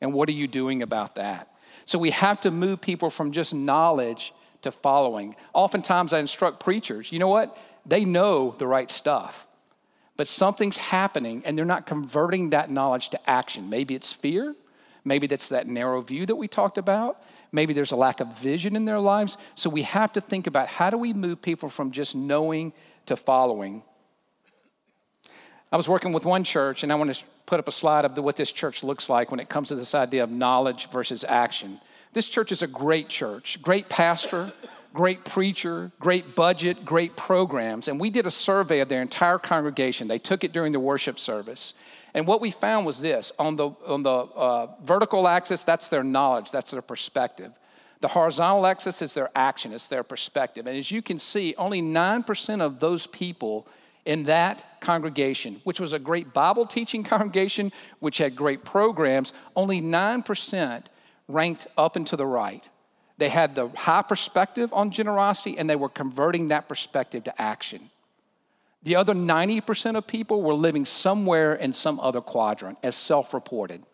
And 0.00 0.14
what 0.14 0.28
are 0.28 0.32
you 0.32 0.46
doing 0.46 0.82
about 0.82 1.16
that? 1.16 1.52
So 1.84 1.98
we 1.98 2.10
have 2.10 2.40
to 2.42 2.50
move 2.50 2.80
people 2.80 3.10
from 3.10 3.32
just 3.32 3.54
knowledge 3.54 4.32
to 4.62 4.72
following. 4.72 5.36
Oftentimes, 5.52 6.12
I 6.12 6.18
instruct 6.18 6.60
preachers, 6.60 7.12
you 7.12 7.18
know 7.18 7.28
what? 7.28 7.56
They 7.86 8.04
know 8.04 8.54
the 8.58 8.66
right 8.66 8.90
stuff, 8.90 9.46
but 10.16 10.28
something's 10.28 10.76
happening 10.76 11.42
and 11.44 11.56
they're 11.56 11.64
not 11.64 11.86
converting 11.86 12.50
that 12.50 12.70
knowledge 12.70 13.10
to 13.10 13.30
action. 13.30 13.70
Maybe 13.70 13.94
it's 13.94 14.12
fear, 14.12 14.54
maybe 15.04 15.26
that's 15.26 15.48
that 15.48 15.66
narrow 15.66 16.00
view 16.00 16.26
that 16.26 16.36
we 16.36 16.48
talked 16.48 16.78
about. 16.78 17.22
Maybe 17.50 17.72
there's 17.72 17.92
a 17.92 17.96
lack 17.96 18.20
of 18.20 18.38
vision 18.38 18.76
in 18.76 18.84
their 18.84 19.00
lives. 19.00 19.38
So 19.54 19.70
we 19.70 19.82
have 19.82 20.12
to 20.12 20.20
think 20.20 20.46
about 20.46 20.68
how 20.68 20.90
do 20.90 20.98
we 20.98 21.14
move 21.14 21.40
people 21.40 21.70
from 21.70 21.92
just 21.92 22.14
knowing 22.14 22.74
to 23.06 23.16
following. 23.16 23.82
I 25.70 25.76
was 25.76 25.88
working 25.88 26.12
with 26.12 26.24
one 26.24 26.44
church, 26.44 26.82
and 26.82 26.90
I 26.92 26.94
want 26.94 27.14
to 27.14 27.24
put 27.46 27.58
up 27.58 27.68
a 27.68 27.72
slide 27.72 28.04
of 28.04 28.16
what 28.18 28.36
this 28.36 28.52
church 28.52 28.82
looks 28.82 29.08
like 29.08 29.30
when 29.30 29.40
it 29.40 29.48
comes 29.48 29.68
to 29.68 29.74
this 29.74 29.94
idea 29.94 30.24
of 30.24 30.30
knowledge 30.30 30.90
versus 30.90 31.24
action. 31.26 31.80
This 32.18 32.28
church 32.28 32.50
is 32.50 32.62
a 32.62 32.66
great 32.66 33.08
church, 33.08 33.62
great 33.62 33.88
pastor, 33.88 34.52
great 34.92 35.24
preacher, 35.24 35.92
great 36.00 36.34
budget, 36.34 36.84
great 36.84 37.16
programs. 37.16 37.86
And 37.86 38.00
we 38.00 38.10
did 38.10 38.26
a 38.26 38.30
survey 38.32 38.80
of 38.80 38.88
their 38.88 39.02
entire 39.02 39.38
congregation. 39.38 40.08
They 40.08 40.18
took 40.18 40.42
it 40.42 40.52
during 40.52 40.72
the 40.72 40.80
worship 40.80 41.20
service. 41.20 41.74
And 42.14 42.26
what 42.26 42.40
we 42.40 42.50
found 42.50 42.86
was 42.86 43.00
this 43.00 43.30
on 43.38 43.54
the, 43.54 43.70
on 43.86 44.02
the 44.02 44.10
uh, 44.10 44.66
vertical 44.82 45.28
axis, 45.28 45.62
that's 45.62 45.86
their 45.86 46.02
knowledge, 46.02 46.50
that's 46.50 46.72
their 46.72 46.82
perspective. 46.82 47.52
The 48.00 48.08
horizontal 48.08 48.66
axis 48.66 49.00
is 49.00 49.14
their 49.14 49.30
action, 49.36 49.72
it's 49.72 49.86
their 49.86 50.02
perspective. 50.02 50.66
And 50.66 50.76
as 50.76 50.90
you 50.90 51.02
can 51.02 51.20
see, 51.20 51.54
only 51.56 51.80
9% 51.80 52.60
of 52.60 52.80
those 52.80 53.06
people 53.06 53.68
in 54.06 54.24
that 54.24 54.80
congregation, 54.80 55.60
which 55.62 55.78
was 55.78 55.92
a 55.92 56.00
great 56.00 56.34
Bible 56.34 56.66
teaching 56.66 57.04
congregation, 57.14 57.70
which 58.00 58.18
had 58.18 58.34
great 58.34 58.64
programs, 58.64 59.34
only 59.54 59.80
9% 59.80 60.82
ranked 61.28 61.66
up 61.76 61.96
and 61.96 62.06
to 62.08 62.16
the 62.16 62.26
right. 62.26 62.66
They 63.18 63.28
had 63.28 63.54
the 63.54 63.68
high 63.68 64.02
perspective 64.02 64.72
on 64.72 64.90
generosity 64.90 65.58
and 65.58 65.68
they 65.68 65.76
were 65.76 65.88
converting 65.88 66.48
that 66.48 66.68
perspective 66.68 67.24
to 67.24 67.40
action. 67.40 67.90
The 68.84 68.96
other 68.96 69.12
90% 69.12 69.96
of 69.96 70.06
people 70.06 70.42
were 70.42 70.54
living 70.54 70.86
somewhere 70.86 71.54
in 71.54 71.72
some 71.72 71.98
other 72.00 72.20
quadrant 72.20 72.78
as 72.82 72.94
self 72.94 73.34
reported. 73.34 73.84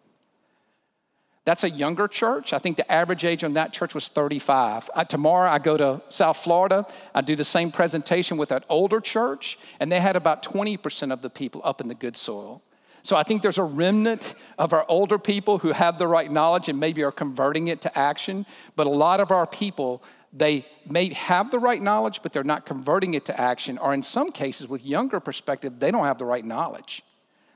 That's 1.44 1.64
a 1.64 1.70
younger 1.70 2.08
church. 2.08 2.52
I 2.54 2.58
think 2.58 2.78
the 2.78 2.90
average 2.90 3.24
age 3.24 3.44
on 3.44 3.54
that 3.54 3.72
church 3.72 3.94
was 3.94 4.08
35. 4.08 4.88
I, 4.94 5.04
tomorrow 5.04 5.50
I 5.50 5.58
go 5.58 5.76
to 5.76 6.00
South 6.08 6.38
Florida. 6.38 6.86
I 7.14 7.20
do 7.20 7.36
the 7.36 7.44
same 7.44 7.70
presentation 7.70 8.38
with 8.38 8.48
that 8.48 8.64
older 8.70 9.00
church, 9.00 9.58
and 9.78 9.92
they 9.92 10.00
had 10.00 10.16
about 10.16 10.42
20% 10.42 11.12
of 11.12 11.20
the 11.20 11.28
people 11.28 11.60
up 11.62 11.82
in 11.82 11.88
the 11.88 11.94
good 11.94 12.16
soil. 12.16 12.62
So 13.04 13.16
I 13.16 13.22
think 13.22 13.42
there's 13.42 13.58
a 13.58 13.64
remnant 13.64 14.34
of 14.58 14.72
our 14.72 14.86
older 14.88 15.18
people 15.18 15.58
who 15.58 15.72
have 15.72 15.98
the 15.98 16.08
right 16.08 16.30
knowledge 16.30 16.70
and 16.70 16.80
maybe 16.80 17.02
are 17.02 17.12
converting 17.12 17.68
it 17.68 17.82
to 17.82 17.98
action. 17.98 18.46
But 18.76 18.86
a 18.86 18.90
lot 18.90 19.20
of 19.20 19.30
our 19.30 19.46
people, 19.46 20.02
they 20.32 20.66
may 20.88 21.12
have 21.12 21.50
the 21.50 21.58
right 21.58 21.80
knowledge, 21.80 22.20
but 22.22 22.32
they're 22.32 22.42
not 22.42 22.64
converting 22.64 23.12
it 23.12 23.26
to 23.26 23.38
action. 23.38 23.76
Or 23.76 23.92
in 23.92 24.00
some 24.00 24.32
cases, 24.32 24.68
with 24.68 24.86
younger 24.86 25.20
perspective, 25.20 25.78
they 25.78 25.90
don't 25.90 26.04
have 26.04 26.16
the 26.16 26.24
right 26.24 26.44
knowledge. 26.44 27.02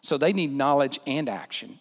So 0.03 0.19
they 0.19 0.35
need 0.35 0.53
knowledge 0.53 1.01
and 1.07 1.31
action. 1.31 1.81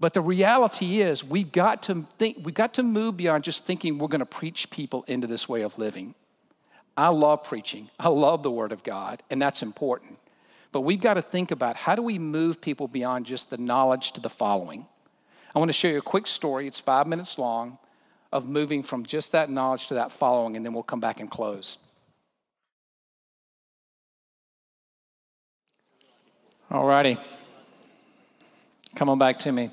But 0.00 0.12
the 0.12 0.20
reality 0.20 1.02
is, 1.02 1.22
we've 1.22 1.52
got 1.52 1.84
to 1.84 2.04
think, 2.18 2.38
we've 2.42 2.54
got 2.54 2.74
to 2.74 2.82
move 2.82 3.16
beyond 3.16 3.44
just 3.44 3.64
thinking 3.64 3.96
we're 3.96 4.08
going 4.08 4.20
to 4.20 4.26
preach 4.26 4.70
people 4.70 5.04
into 5.06 5.28
this 5.28 5.48
way 5.48 5.62
of 5.62 5.78
living. 5.78 6.16
I 6.96 7.08
love 7.08 7.44
preaching. 7.44 7.90
I 7.98 8.08
love 8.08 8.42
the 8.42 8.50
Word 8.50 8.72
of 8.72 8.82
God, 8.82 9.22
and 9.30 9.40
that's 9.40 9.62
important. 9.62 10.18
But 10.72 10.82
we've 10.82 11.00
got 11.00 11.14
to 11.14 11.22
think 11.22 11.50
about 11.50 11.76
how 11.76 11.94
do 11.94 12.02
we 12.02 12.18
move 12.18 12.60
people 12.60 12.86
beyond 12.86 13.26
just 13.26 13.50
the 13.50 13.56
knowledge 13.56 14.12
to 14.12 14.20
the 14.20 14.30
following. 14.30 14.86
I 15.54 15.58
want 15.58 15.68
to 15.68 15.72
show 15.72 15.88
you 15.88 15.98
a 15.98 16.02
quick 16.02 16.26
story. 16.26 16.66
It's 16.66 16.78
five 16.78 17.06
minutes 17.06 17.38
long 17.38 17.78
of 18.32 18.48
moving 18.48 18.82
from 18.82 19.04
just 19.04 19.32
that 19.32 19.50
knowledge 19.50 19.88
to 19.88 19.94
that 19.94 20.12
following, 20.12 20.56
and 20.56 20.64
then 20.64 20.72
we'll 20.72 20.84
come 20.84 21.00
back 21.00 21.18
and 21.18 21.28
close. 21.28 21.78
All 26.70 26.86
righty. 26.86 27.18
Come 28.94 29.08
on 29.08 29.18
back 29.18 29.40
to 29.40 29.50
me. 29.50 29.70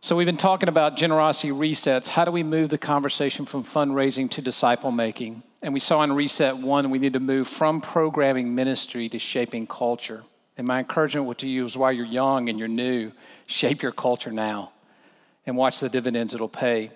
So, 0.00 0.14
we've 0.14 0.26
been 0.26 0.36
talking 0.36 0.68
about 0.68 0.96
generosity 0.96 1.50
resets. 1.50 2.06
How 2.06 2.24
do 2.24 2.30
we 2.30 2.42
move 2.42 2.68
the 2.68 2.78
conversation 2.78 3.46
from 3.46 3.64
fundraising 3.64 4.30
to 4.32 4.42
disciple 4.42 4.92
making? 4.92 5.42
And 5.62 5.74
we 5.74 5.80
saw 5.80 6.02
in 6.02 6.12
Reset 6.12 6.56
One, 6.56 6.90
we 6.90 6.98
need 6.98 7.14
to 7.14 7.20
move 7.20 7.48
from 7.48 7.80
programming 7.80 8.54
ministry 8.54 9.08
to 9.08 9.18
shaping 9.18 9.66
culture. 9.66 10.22
And 10.56 10.66
my 10.66 10.78
encouragement 10.78 11.38
to 11.38 11.48
you 11.48 11.64
is 11.64 11.76
while 11.76 11.92
you're 11.92 12.06
young 12.06 12.48
and 12.48 12.58
you're 12.58 12.68
new, 12.68 13.12
shape 13.46 13.82
your 13.82 13.92
culture 13.92 14.30
now 14.30 14.72
and 15.46 15.56
watch 15.56 15.80
the 15.80 15.88
dividends 15.88 16.34
it'll 16.34 16.48
pay. 16.48 16.90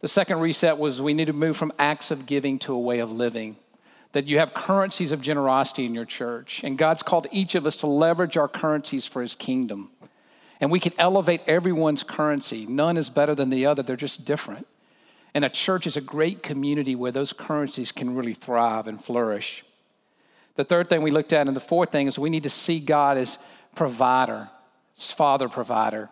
The 0.00 0.08
second 0.08 0.40
reset 0.40 0.78
was 0.78 1.00
we 1.00 1.14
need 1.14 1.26
to 1.26 1.32
move 1.32 1.56
from 1.56 1.72
acts 1.78 2.10
of 2.10 2.26
giving 2.26 2.58
to 2.60 2.74
a 2.74 2.78
way 2.78 2.98
of 2.98 3.10
living. 3.10 3.56
That 4.12 4.26
you 4.26 4.38
have 4.38 4.52
currencies 4.54 5.10
of 5.10 5.20
generosity 5.20 5.86
in 5.86 5.94
your 5.94 6.04
church. 6.04 6.62
And 6.62 6.76
God's 6.78 7.02
called 7.02 7.26
each 7.32 7.54
of 7.54 7.66
us 7.66 7.78
to 7.78 7.86
leverage 7.86 8.36
our 8.36 8.46
currencies 8.46 9.06
for 9.06 9.22
his 9.22 9.34
kingdom. 9.34 9.90
And 10.60 10.70
we 10.70 10.78
can 10.78 10.92
elevate 10.98 11.40
everyone's 11.46 12.02
currency. 12.02 12.66
None 12.66 12.96
is 12.96 13.10
better 13.10 13.34
than 13.34 13.50
the 13.50 13.66
other, 13.66 13.82
they're 13.82 13.96
just 13.96 14.24
different. 14.24 14.66
And 15.34 15.44
a 15.44 15.48
church 15.48 15.86
is 15.86 15.96
a 15.96 16.00
great 16.00 16.42
community 16.42 16.94
where 16.94 17.10
those 17.10 17.32
currencies 17.32 17.90
can 17.90 18.14
really 18.14 18.34
thrive 18.34 18.86
and 18.86 19.02
flourish. 19.02 19.64
The 20.54 20.64
third 20.64 20.88
thing 20.88 21.02
we 21.02 21.10
looked 21.10 21.32
at, 21.32 21.48
and 21.48 21.56
the 21.56 21.60
fourth 21.60 21.90
thing 21.90 22.06
is 22.06 22.18
we 22.18 22.30
need 22.30 22.44
to 22.44 22.50
see 22.50 22.78
God 22.78 23.18
as 23.18 23.38
provider, 23.74 24.48
as 24.96 25.10
Father 25.10 25.48
provider. 25.48 26.08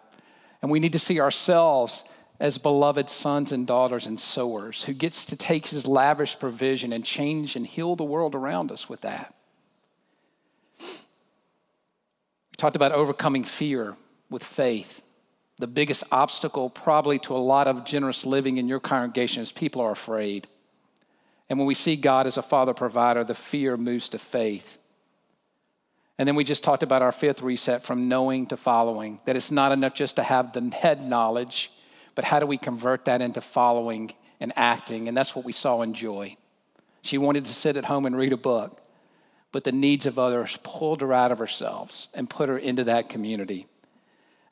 And 0.61 0.70
we 0.70 0.80
need 0.80 0.92
to 0.92 0.98
see 0.98 1.20
ourselves 1.20 2.02
as 2.40 2.58
beloved 2.58 3.08
sons 3.08 3.52
and 3.52 3.68
daughters 3.68 4.06
and 4.06 4.18
sowers 4.18 4.82
who 4.82 4.92
gets 4.92 5.24
to 5.26 5.37
take 5.37 5.68
his 5.68 5.87
lavish 5.87 6.37
provision 6.40 6.92
and 6.92 7.04
change 7.04 7.54
and 7.54 7.64
heal 7.64 7.94
the 7.94 8.02
world 8.02 8.35
around 8.35 8.72
us 8.72 8.88
with 8.88 9.02
that. 9.02 9.32
We 10.80 12.56
talked 12.56 12.74
about 12.74 12.90
overcoming 12.90 13.44
fear 13.44 13.96
with 14.28 14.42
faith. 14.42 15.02
The 15.62 15.68
biggest 15.68 16.03
obstacle, 16.11 16.70
probably, 16.70 17.20
to 17.20 17.37
a 17.37 17.38
lot 17.38 17.68
of 17.68 17.85
generous 17.85 18.27
living 18.27 18.57
in 18.57 18.66
your 18.66 18.81
congregation 18.81 19.44
is 19.44 19.53
people 19.53 19.81
are 19.81 19.92
afraid. 19.92 20.48
And 21.48 21.57
when 21.57 21.68
we 21.68 21.75
see 21.75 21.94
God 21.94 22.27
as 22.27 22.37
a 22.37 22.42
father 22.42 22.75
provider, 22.75 23.22
the 23.22 23.37
fear 23.37 23.77
moves 23.77 24.09
to 24.09 24.18
faith. 24.18 24.79
And 26.18 26.27
then 26.27 26.35
we 26.35 26.42
just 26.42 26.64
talked 26.64 26.83
about 26.83 27.01
our 27.01 27.12
fifth 27.12 27.42
reset 27.42 27.85
from 27.85 28.09
knowing 28.09 28.48
to 28.48 28.57
following, 28.57 29.20
that 29.25 29.37
it's 29.37 29.53
not 29.53 29.70
enough 29.70 29.94
just 29.94 30.16
to 30.16 30.25
have 30.25 30.53
the 30.53 30.68
head 30.75 31.07
knowledge, 31.07 31.70
but 32.16 32.25
how 32.25 32.40
do 32.40 32.46
we 32.46 32.59
convert 32.59 33.05
that 33.05 33.22
into 33.22 33.40
following 33.40 34.12
and 34.40 34.53
acting? 34.57 35.07
And 35.07 35.16
that's 35.16 35.37
what 35.37 35.44
we 35.44 35.53
saw 35.53 35.83
in 35.83 35.94
Joy. 35.94 36.37
She 37.03 37.18
wanted 37.18 37.44
to 37.44 37.55
sit 37.55 37.77
at 37.77 37.85
home 37.85 38.05
and 38.05 38.16
read 38.16 38.33
a 38.33 38.37
book, 38.37 38.81
but 39.53 39.62
the 39.62 39.70
needs 39.70 40.07
of 40.07 40.18
others 40.18 40.59
pulled 40.64 41.03
her 41.03 41.12
out 41.12 41.31
of 41.31 41.38
herself 41.38 42.09
and 42.14 42.29
put 42.29 42.48
her 42.48 42.59
into 42.59 42.83
that 42.83 43.09
community. 43.09 43.68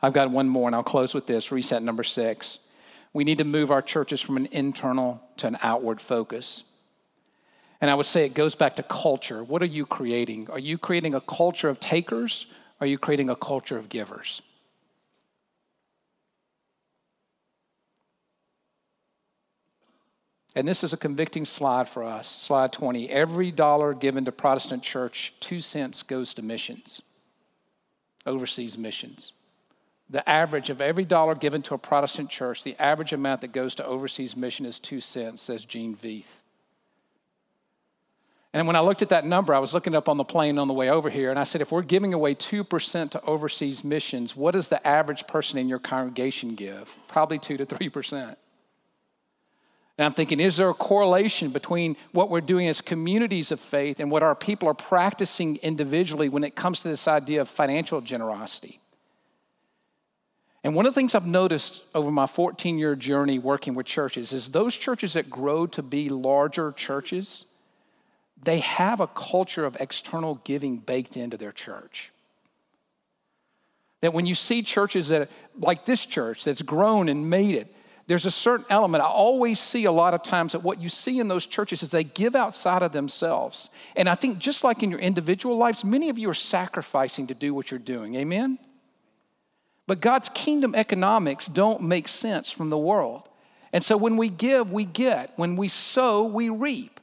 I've 0.03 0.13
got 0.13 0.31
one 0.31 0.49
more, 0.49 0.69
and 0.69 0.75
I'll 0.75 0.83
close 0.83 1.15
with 1.15 1.27
this 1.27 1.53
reset 1.53 1.83
number 1.83 2.03
six. 2.03 2.59
We 3.13 3.25
need 3.25 3.39
to 3.39 3.45
move 3.45 3.71
our 3.71 3.83
churches 3.83 4.21
from 4.21 4.37
an 4.37 4.47
internal 4.53 5.21
to 5.39 5.47
an 5.47 5.59
outward 5.63 6.01
focus. 6.01 6.65
And 7.81 7.91
I 7.91 7.95
would 7.95 8.07
say 8.07 8.25
it 8.25 8.35
goes 8.35 8.55
back 8.55 8.77
to 8.77 8.83
culture. 8.83 9.43
What 9.43 9.63
are 9.63 9.67
you 9.67 9.87
creating? 9.87 10.49
Are 10.51 10.59
you 10.59 10.79
creating 10.79 11.15
a 11.15 11.21
culture 11.21 11.69
of 11.69 11.81
takers? 11.81 12.47
Are 12.81 12.87
you 12.87 12.99
creating 12.99 13.31
a 13.31 13.37
culture 13.37 13.77
of 13.77 13.89
givers? 13.89 14.43
And 20.55 20.67
this 20.67 20.83
is 20.83 20.93
a 20.93 20.97
convicting 20.97 21.45
slide 21.45 21.89
for 21.89 22.03
us. 22.03 22.29
Slide 22.29 22.73
20. 22.73 23.09
Every 23.09 23.51
dollar 23.51 23.95
given 23.95 24.25
to 24.25 24.33
Protestant 24.33 24.83
church, 24.83 25.33
two 25.41 25.61
cents 25.61 26.03
goes 26.03 26.35
to 26.35 26.43
missions, 26.43 27.03
overseas 28.27 28.77
missions. 28.77 29.33
The 30.11 30.29
average 30.29 30.71
of 30.71 30.81
every 30.81 31.05
dollar 31.05 31.37
given 31.37 31.63
to 31.63 31.75
a 31.75 31.79
Protestant 31.79 32.31
church, 32.31 32.65
the 32.65 32.77
average 32.81 33.13
amount 33.13 33.43
that 33.43 33.53
goes 33.53 33.77
to 33.77 33.87
overseas 33.87 34.37
mission 34.37 34.67
is 34.67 34.81
two 34.81 35.01
cents, 35.01 35.41
says 35.41 35.65
Gene 35.65 35.97
Veith. 35.97 36.41
And 38.53 38.67
when 38.67 38.75
I 38.75 38.81
looked 38.81 39.03
at 39.03 39.11
that 39.11 39.25
number, 39.25 39.55
I 39.55 39.61
was 39.61 39.73
looking 39.73 39.95
up 39.95 40.09
on 40.09 40.17
the 40.17 40.25
plane 40.25 40.59
on 40.59 40.67
the 40.67 40.75
way 40.75 40.91
over 40.91 41.09
here, 41.09 41.31
and 41.31 41.39
I 41.39 41.45
said, 41.45 41.61
if 41.61 41.71
we're 41.71 41.83
giving 41.83 42.13
away 42.13 42.35
2% 42.35 43.11
to 43.11 43.23
overseas 43.23 43.85
missions, 43.85 44.35
what 44.35 44.53
does 44.53 44.69
the 44.69 44.85
average 44.85 45.29
person 45.29 45.59
in 45.61 45.69
your 45.69 45.79
congregation 45.79 46.57
give? 46.57 46.93
Probably 47.07 47.39
2 47.39 47.59
to 47.59 47.67
3%. 47.67 48.35
And 49.99 50.07
I'm 50.07 50.15
thinking, 50.15 50.41
is 50.41 50.57
there 50.57 50.71
a 50.71 50.75
correlation 50.75 51.51
between 51.51 51.97
what 52.11 52.31
we're 52.31 52.41
doing 52.41 52.67
as 52.67 52.81
communities 52.81 53.53
of 53.53 53.61
faith 53.61 54.01
and 54.01 54.11
what 54.11 54.25
our 54.25 54.35
people 54.35 54.69
are 54.69 54.75
practicing 54.75 55.57
individually 55.59 56.29
when 56.29 56.43
it 56.43 56.57
comes 56.57 56.81
to 56.81 56.89
this 56.89 57.07
idea 57.07 57.43
of 57.43 57.49
financial 57.49 58.01
generosity? 58.01 58.80
And 60.63 60.75
one 60.75 60.85
of 60.85 60.93
the 60.93 61.01
things 61.01 61.15
I've 61.15 61.27
noticed 61.27 61.83
over 61.95 62.11
my 62.11 62.27
14 62.27 62.79
year 62.79 62.95
journey 62.95 63.39
working 63.39 63.75
with 63.75 63.87
churches 63.87 64.33
is 64.33 64.49
those 64.49 64.77
churches 64.77 65.15
that 65.15 65.31
grow 65.31 65.67
to 65.69 65.83
be 65.83 66.09
larger 66.09 66.73
churches, 66.73 67.47
they 68.43 68.59
have 68.59 69.01
a 69.01 69.07
culture 69.07 69.65
of 69.65 69.77
external 69.81 70.37
giving 70.45 70.79
baked 70.79 71.17
into 71.17 71.37
their 71.37 71.53
church. 71.53 72.13
That 74.03 74.13
when 74.13 74.27
you 74.27 74.35
see 74.35 74.63
churches 74.63 75.09
that, 75.09 75.31
like 75.59 75.85
this 75.85 76.07
church 76.07 76.45
that's 76.45 76.63
grown 76.63 77.09
and 77.09 77.29
made 77.29 77.55
it, 77.55 77.75
there's 78.07 78.27
a 78.27 78.31
certain 78.31 78.67
element. 78.71 79.05
I 79.05 79.07
always 79.07 79.61
see 79.61 79.85
a 79.85 79.93
lot 79.93 80.15
of 80.15 80.23
times 80.23 80.53
that 80.53 80.63
what 80.65 80.81
you 80.81 80.89
see 80.89 81.21
in 81.21 81.29
those 81.29 81.47
churches 81.47 81.83
is 81.83 81.91
they 81.91 82.03
give 82.03 82.35
outside 82.35 82.83
of 82.83 82.93
themselves. 82.93 83.71
And 83.95 84.09
I 84.09 84.15
think 84.15 84.39
just 84.39 84.65
like 84.65 84.83
in 84.83 84.91
your 84.91 84.99
individual 84.99 85.57
lives, 85.57 85.85
many 85.85 86.09
of 86.09 86.19
you 86.19 86.29
are 86.29 86.35
sacrificing 86.35 87.29
to 87.29 87.35
do 87.35 87.55
what 87.55 87.71
you're 87.71 87.79
doing. 87.79 88.17
Amen? 88.17 88.59
But 89.91 90.01
God's 90.01 90.29
kingdom 90.29 90.77
economics 90.77 91.49
don't 91.49 91.83
make 91.83 92.07
sense 92.07 92.49
from 92.49 92.71
the 92.71 92.79
world. 92.79 93.29
And 93.73 93.83
so 93.83 93.97
when 93.97 94.17
we 94.17 94.29
give, 94.29 94.71
we 94.71 94.85
get. 94.85 95.33
When 95.35 95.57
we 95.57 95.67
sow, 95.67 96.23
we 96.23 96.49
reap. 96.49 97.01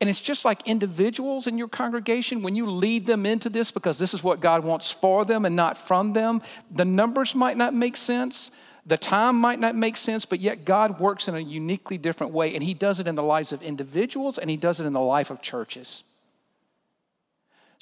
And 0.00 0.08
it's 0.08 0.22
just 0.22 0.42
like 0.42 0.66
individuals 0.66 1.46
in 1.46 1.58
your 1.58 1.68
congregation, 1.68 2.40
when 2.40 2.56
you 2.56 2.70
lead 2.70 3.04
them 3.04 3.26
into 3.26 3.50
this 3.50 3.70
because 3.70 3.98
this 3.98 4.14
is 4.14 4.24
what 4.24 4.40
God 4.40 4.64
wants 4.64 4.90
for 4.90 5.26
them 5.26 5.44
and 5.44 5.54
not 5.54 5.76
from 5.76 6.14
them, 6.14 6.40
the 6.70 6.86
numbers 6.86 7.34
might 7.34 7.58
not 7.58 7.74
make 7.74 7.94
sense, 7.94 8.50
the 8.86 8.96
time 8.96 9.36
might 9.36 9.60
not 9.60 9.76
make 9.76 9.98
sense, 9.98 10.24
but 10.24 10.40
yet 10.40 10.64
God 10.64 10.98
works 10.98 11.28
in 11.28 11.34
a 11.34 11.40
uniquely 11.40 11.98
different 11.98 12.32
way, 12.32 12.54
and 12.54 12.64
He 12.64 12.72
does 12.72 13.00
it 13.00 13.06
in 13.06 13.16
the 13.16 13.22
lives 13.22 13.52
of 13.52 13.60
individuals 13.60 14.38
and 14.38 14.48
He 14.48 14.56
does 14.56 14.80
it 14.80 14.86
in 14.86 14.94
the 14.94 14.98
life 14.98 15.30
of 15.30 15.42
churches. 15.42 16.02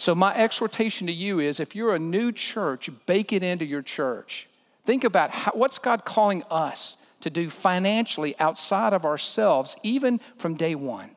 So, 0.03 0.17
my 0.17 0.35
exhortation 0.35 1.07
to 1.07 1.13
you 1.13 1.39
is 1.39 1.61
if 1.61 1.77
you're 1.77 1.95
a 1.95 1.99
new 2.01 2.33
church, 2.33 2.91
bake 3.07 3.33
it 3.33 3.45
into 3.45 3.65
your 3.65 3.83
church. 3.83 4.49
Think 4.85 5.05
about 5.05 5.31
how, 5.31 5.53
what's 5.55 5.79
God 5.79 6.05
calling 6.05 6.43
us 6.51 6.97
to 7.21 7.31
do 7.31 7.49
financially 7.49 8.35
outside 8.41 8.95
of 8.95 9.05
ourselves, 9.05 9.77
even 9.85 10.19
from 10.39 10.57
day 10.57 10.75
one. 10.75 11.11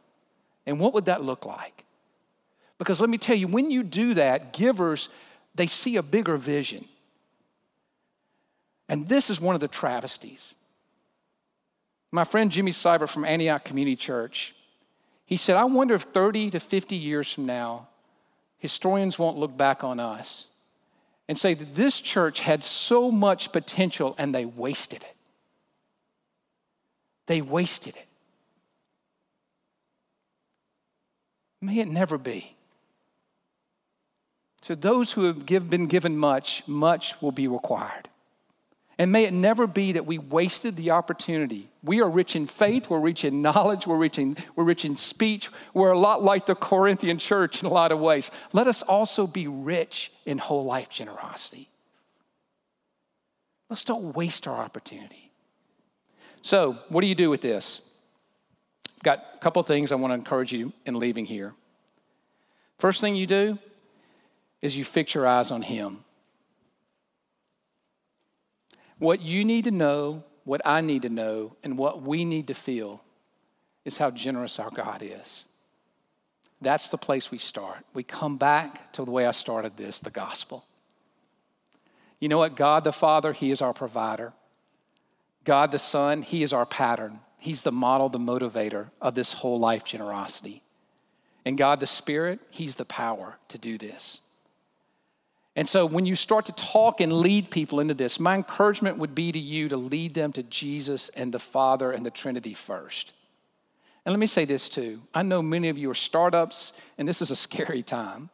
And 0.68 0.80
what 0.80 0.94
would 0.94 1.06
that 1.06 1.24
look 1.24 1.48
like? 1.48 1.84
Because 2.78 3.02
let 3.02 3.10
me 3.10 3.18
tell 3.18 3.36
you, 3.36 3.48
when 3.48 3.72
you 3.72 3.82
do 3.82 4.14
that, 4.14 4.54
givers, 4.54 5.10
they 5.56 5.66
see 5.66 5.96
a 5.96 6.04
bigger 6.04 6.38
vision. 6.38 6.86
And 8.88 9.10
this 9.10 9.32
is 9.32 9.42
one 9.42 9.56
of 9.56 9.62
the 9.62 9.68
travesties. 9.68 10.54
My 12.12 12.24
friend 12.24 12.52
Jimmy 12.52 12.72
Seibert 12.72 13.10
from 13.10 13.26
Antioch 13.26 13.64
Community 13.64 13.96
Church, 13.96 14.54
he 15.26 15.38
said, 15.38 15.56
I 15.56 15.64
wonder 15.64 15.96
if 15.96 16.04
30 16.04 16.52
to 16.52 16.60
50 16.60 16.96
years 16.96 17.34
from 17.34 17.48
now, 17.48 17.88
historians 18.58 19.20
won't 19.20 19.38
look 19.38 19.56
back 19.56 19.84
on 19.84 20.00
us 20.00 20.48
and 21.28 21.38
say 21.38 21.54
that 21.54 21.76
this 21.76 22.02
church 22.02 22.40
had 22.40 22.64
so 22.64 23.12
much 23.12 23.52
potential 23.52 24.16
and 24.18 24.34
they 24.34 24.46
wasted 24.46 25.04
it. 25.04 25.16
They 27.28 27.42
wasted 27.42 27.96
it. 27.96 28.08
May 31.62 31.80
it 31.80 31.88
never 31.88 32.18
be. 32.18 32.56
So, 34.62 34.74
those 34.74 35.12
who 35.12 35.26
have 35.26 35.46
give, 35.46 35.70
been 35.70 35.88
given 35.88 36.18
much, 36.18 36.64
much 36.68 37.22
will 37.22 37.32
be 37.32 37.48
required. 37.48 38.10
And 38.98 39.12
may 39.12 39.26
it 39.26 39.34
never 39.34 39.68
be 39.68 39.94
that 39.94 40.06
we 40.06 40.18
wasted 40.18 40.78
the 40.78 40.92
opportunity. 40.92 41.70
We 41.84 42.02
are 42.02 42.10
rich 42.10 42.36
in 42.36 42.48
faith, 42.48 42.90
we're 42.90 43.00
rich 43.00 43.26
in 43.26 43.42
knowledge, 43.42 43.86
we're 43.86 43.98
rich 43.98 44.18
in, 44.18 44.38
we're 44.56 44.64
rich 44.64 44.86
in 44.86 44.96
speech. 44.96 45.50
We're 45.74 45.92
a 45.92 46.00
lot 46.00 46.24
like 46.24 46.46
the 46.46 46.56
Corinthian 46.56 47.18
church 47.18 47.62
in 47.62 47.68
a 47.68 47.74
lot 47.74 47.92
of 47.92 48.00
ways. 48.00 48.32
Let 48.54 48.68
us 48.68 48.84
also 48.84 49.28
be 49.28 49.48
rich 49.48 50.14
in 50.26 50.38
whole 50.38 50.64
life 50.64 50.90
generosity. 50.90 51.70
Let's 53.70 53.84
don't 53.84 54.16
waste 54.16 54.48
our 54.48 54.58
opportunity. 54.58 55.32
So, 56.42 56.78
what 56.90 57.02
do 57.02 57.08
you 57.08 57.16
do 57.16 57.30
with 57.30 57.42
this? 57.42 57.82
Got 59.04 59.26
a 59.36 59.38
couple 59.40 59.62
things 59.64 59.92
I 59.92 59.96
want 59.96 60.12
to 60.12 60.16
encourage 60.16 60.54
you 60.54 60.72
in 60.86 60.98
leaving 61.00 61.26
here. 61.26 61.54
First 62.78 63.02
thing 63.02 63.16
you 63.16 63.28
do 63.28 63.60
is 64.62 64.78
you 64.78 64.86
fix 64.86 65.14
your 65.14 65.28
eyes 65.28 65.52
on 65.52 65.62
Him. 65.62 66.05
What 69.00 69.22
you 69.22 69.44
need 69.44 69.66
to 69.66 69.72
know, 69.72 70.24
what 70.44 70.62
I 70.66 70.82
need 70.82 71.02
to 71.04 71.10
know, 71.10 71.56
and 71.64 71.78
what 71.78 72.02
we 72.02 72.26
need 72.26 72.48
to 72.48 72.54
feel 72.54 73.02
is 73.84 73.98
how 73.98 74.12
generous 74.12 74.60
our 74.60 74.72
God 74.72 75.04
is. 75.04 75.46
That's 76.62 76.88
the 76.88 76.98
place 76.98 77.30
we 77.30 77.38
start. 77.38 77.86
We 77.94 78.04
come 78.04 78.38
back 78.38 78.94
to 78.94 79.06
the 79.06 79.12
way 79.12 79.26
I 79.26 79.32
started 79.32 79.78
this 79.78 80.00
the 80.00 80.10
gospel. 80.10 80.66
You 82.20 82.30
know 82.30 82.38
what? 82.38 82.56
God 82.56 82.84
the 82.84 82.94
Father, 82.94 83.34
He 83.34 83.52
is 83.52 83.62
our 83.62 83.74
provider. 83.74 84.34
God 85.44 85.72
the 85.72 85.80
Son, 85.80 86.22
He 86.22 86.42
is 86.42 86.54
our 86.54 86.66
pattern. 86.66 87.20
He's 87.38 87.62
the 87.62 87.72
model, 87.72 88.10
the 88.10 88.18
motivator 88.18 88.90
of 89.02 89.14
this 89.14 89.34
whole 89.34 89.60
life 89.60 89.84
generosity. 89.84 90.64
And 91.46 91.58
God 91.58 91.80
the 91.80 91.88
Spirit, 91.88 92.40
He's 92.50 92.76
the 92.76 92.86
power 92.86 93.38
to 93.50 93.58
do 93.58 93.78
this. 93.78 94.22
And 95.56 95.68
so 95.68 95.86
when 95.86 96.06
you 96.06 96.16
start 96.16 96.46
to 96.48 96.52
talk 96.52 97.00
and 97.00 97.14
lead 97.14 97.50
people 97.50 97.80
into 97.80 97.94
this, 97.94 98.20
my 98.20 98.36
encouragement 98.36 98.98
would 98.98 99.16
be 99.16 99.32
to 99.32 99.40
you 99.40 99.70
to 99.70 99.78
lead 99.78 100.14
them 100.14 100.34
to 100.34 100.44
Jesus 100.44 101.10
and 101.10 101.34
the 101.34 101.40
Father 101.40 101.92
and 101.92 102.06
the 102.06 102.12
Trinity 102.12 102.54
first. 102.54 103.14
And 104.06 104.12
let 104.12 104.20
me 104.20 104.28
say 104.28 104.44
this 104.46 104.68
too. 104.68 105.02
I 105.14 105.24
know 105.24 105.42
many 105.42 105.70
of 105.70 105.78
you 105.78 105.90
are 105.90 105.96
startups, 105.96 106.74
and 106.98 107.08
this 107.08 107.22
is 107.22 107.32
a 107.32 107.36
scary 107.48 107.84
time. 107.84 108.30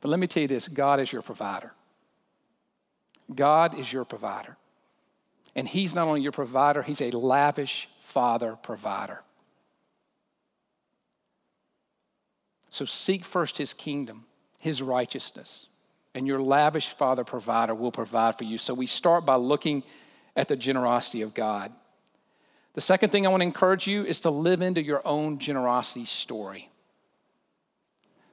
But 0.00 0.08
let 0.08 0.18
me 0.18 0.26
tell 0.26 0.42
you 0.42 0.48
this 0.48 0.66
God 0.66 1.00
is 1.00 1.12
your 1.12 1.22
provider. 1.22 1.72
God 3.32 3.78
is 3.78 3.90
your 3.90 4.04
provider. 4.04 4.56
And 5.54 5.68
He's 5.68 5.94
not 5.94 6.08
only 6.08 6.22
your 6.22 6.32
provider, 6.32 6.82
He's 6.82 7.00
a 7.00 7.10
lavish 7.10 7.88
Father 8.00 8.56
provider. 8.56 9.20
So 12.68 12.84
seek 12.84 13.24
first 13.24 13.56
His 13.56 13.72
kingdom, 13.72 14.24
His 14.58 14.82
righteousness 14.82 15.68
and 16.14 16.26
your 16.26 16.40
lavish 16.40 16.90
Father 16.90 17.24
provider 17.24 17.74
will 17.74 17.92
provide 17.92 18.38
for 18.38 18.44
you. 18.44 18.58
So 18.58 18.72
we 18.72 18.86
start 18.86 19.26
by 19.26 19.36
looking 19.36 19.82
at 20.36 20.48
the 20.48 20.56
generosity 20.56 21.22
of 21.22 21.34
God. 21.34 21.72
The 22.74 22.80
second 22.80 23.10
thing 23.10 23.26
I 23.26 23.30
want 23.30 23.40
to 23.40 23.46
encourage 23.46 23.86
you 23.86 24.04
is 24.04 24.20
to 24.20 24.30
live 24.30 24.60
into 24.60 24.82
your 24.82 25.06
own 25.06 25.38
generosity 25.38 26.04
story. 26.04 26.70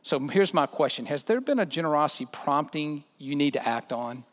So 0.03 0.19
here's 0.19 0.53
my 0.53 0.65
question 0.65 1.05
Has 1.05 1.23
there 1.23 1.41
been 1.41 1.59
a 1.59 1.65
generosity 1.65 2.27
prompting 2.31 3.03
you 3.17 3.35
need 3.35 3.53
to 3.53 3.67
act 3.67 3.93
on? 3.93 4.23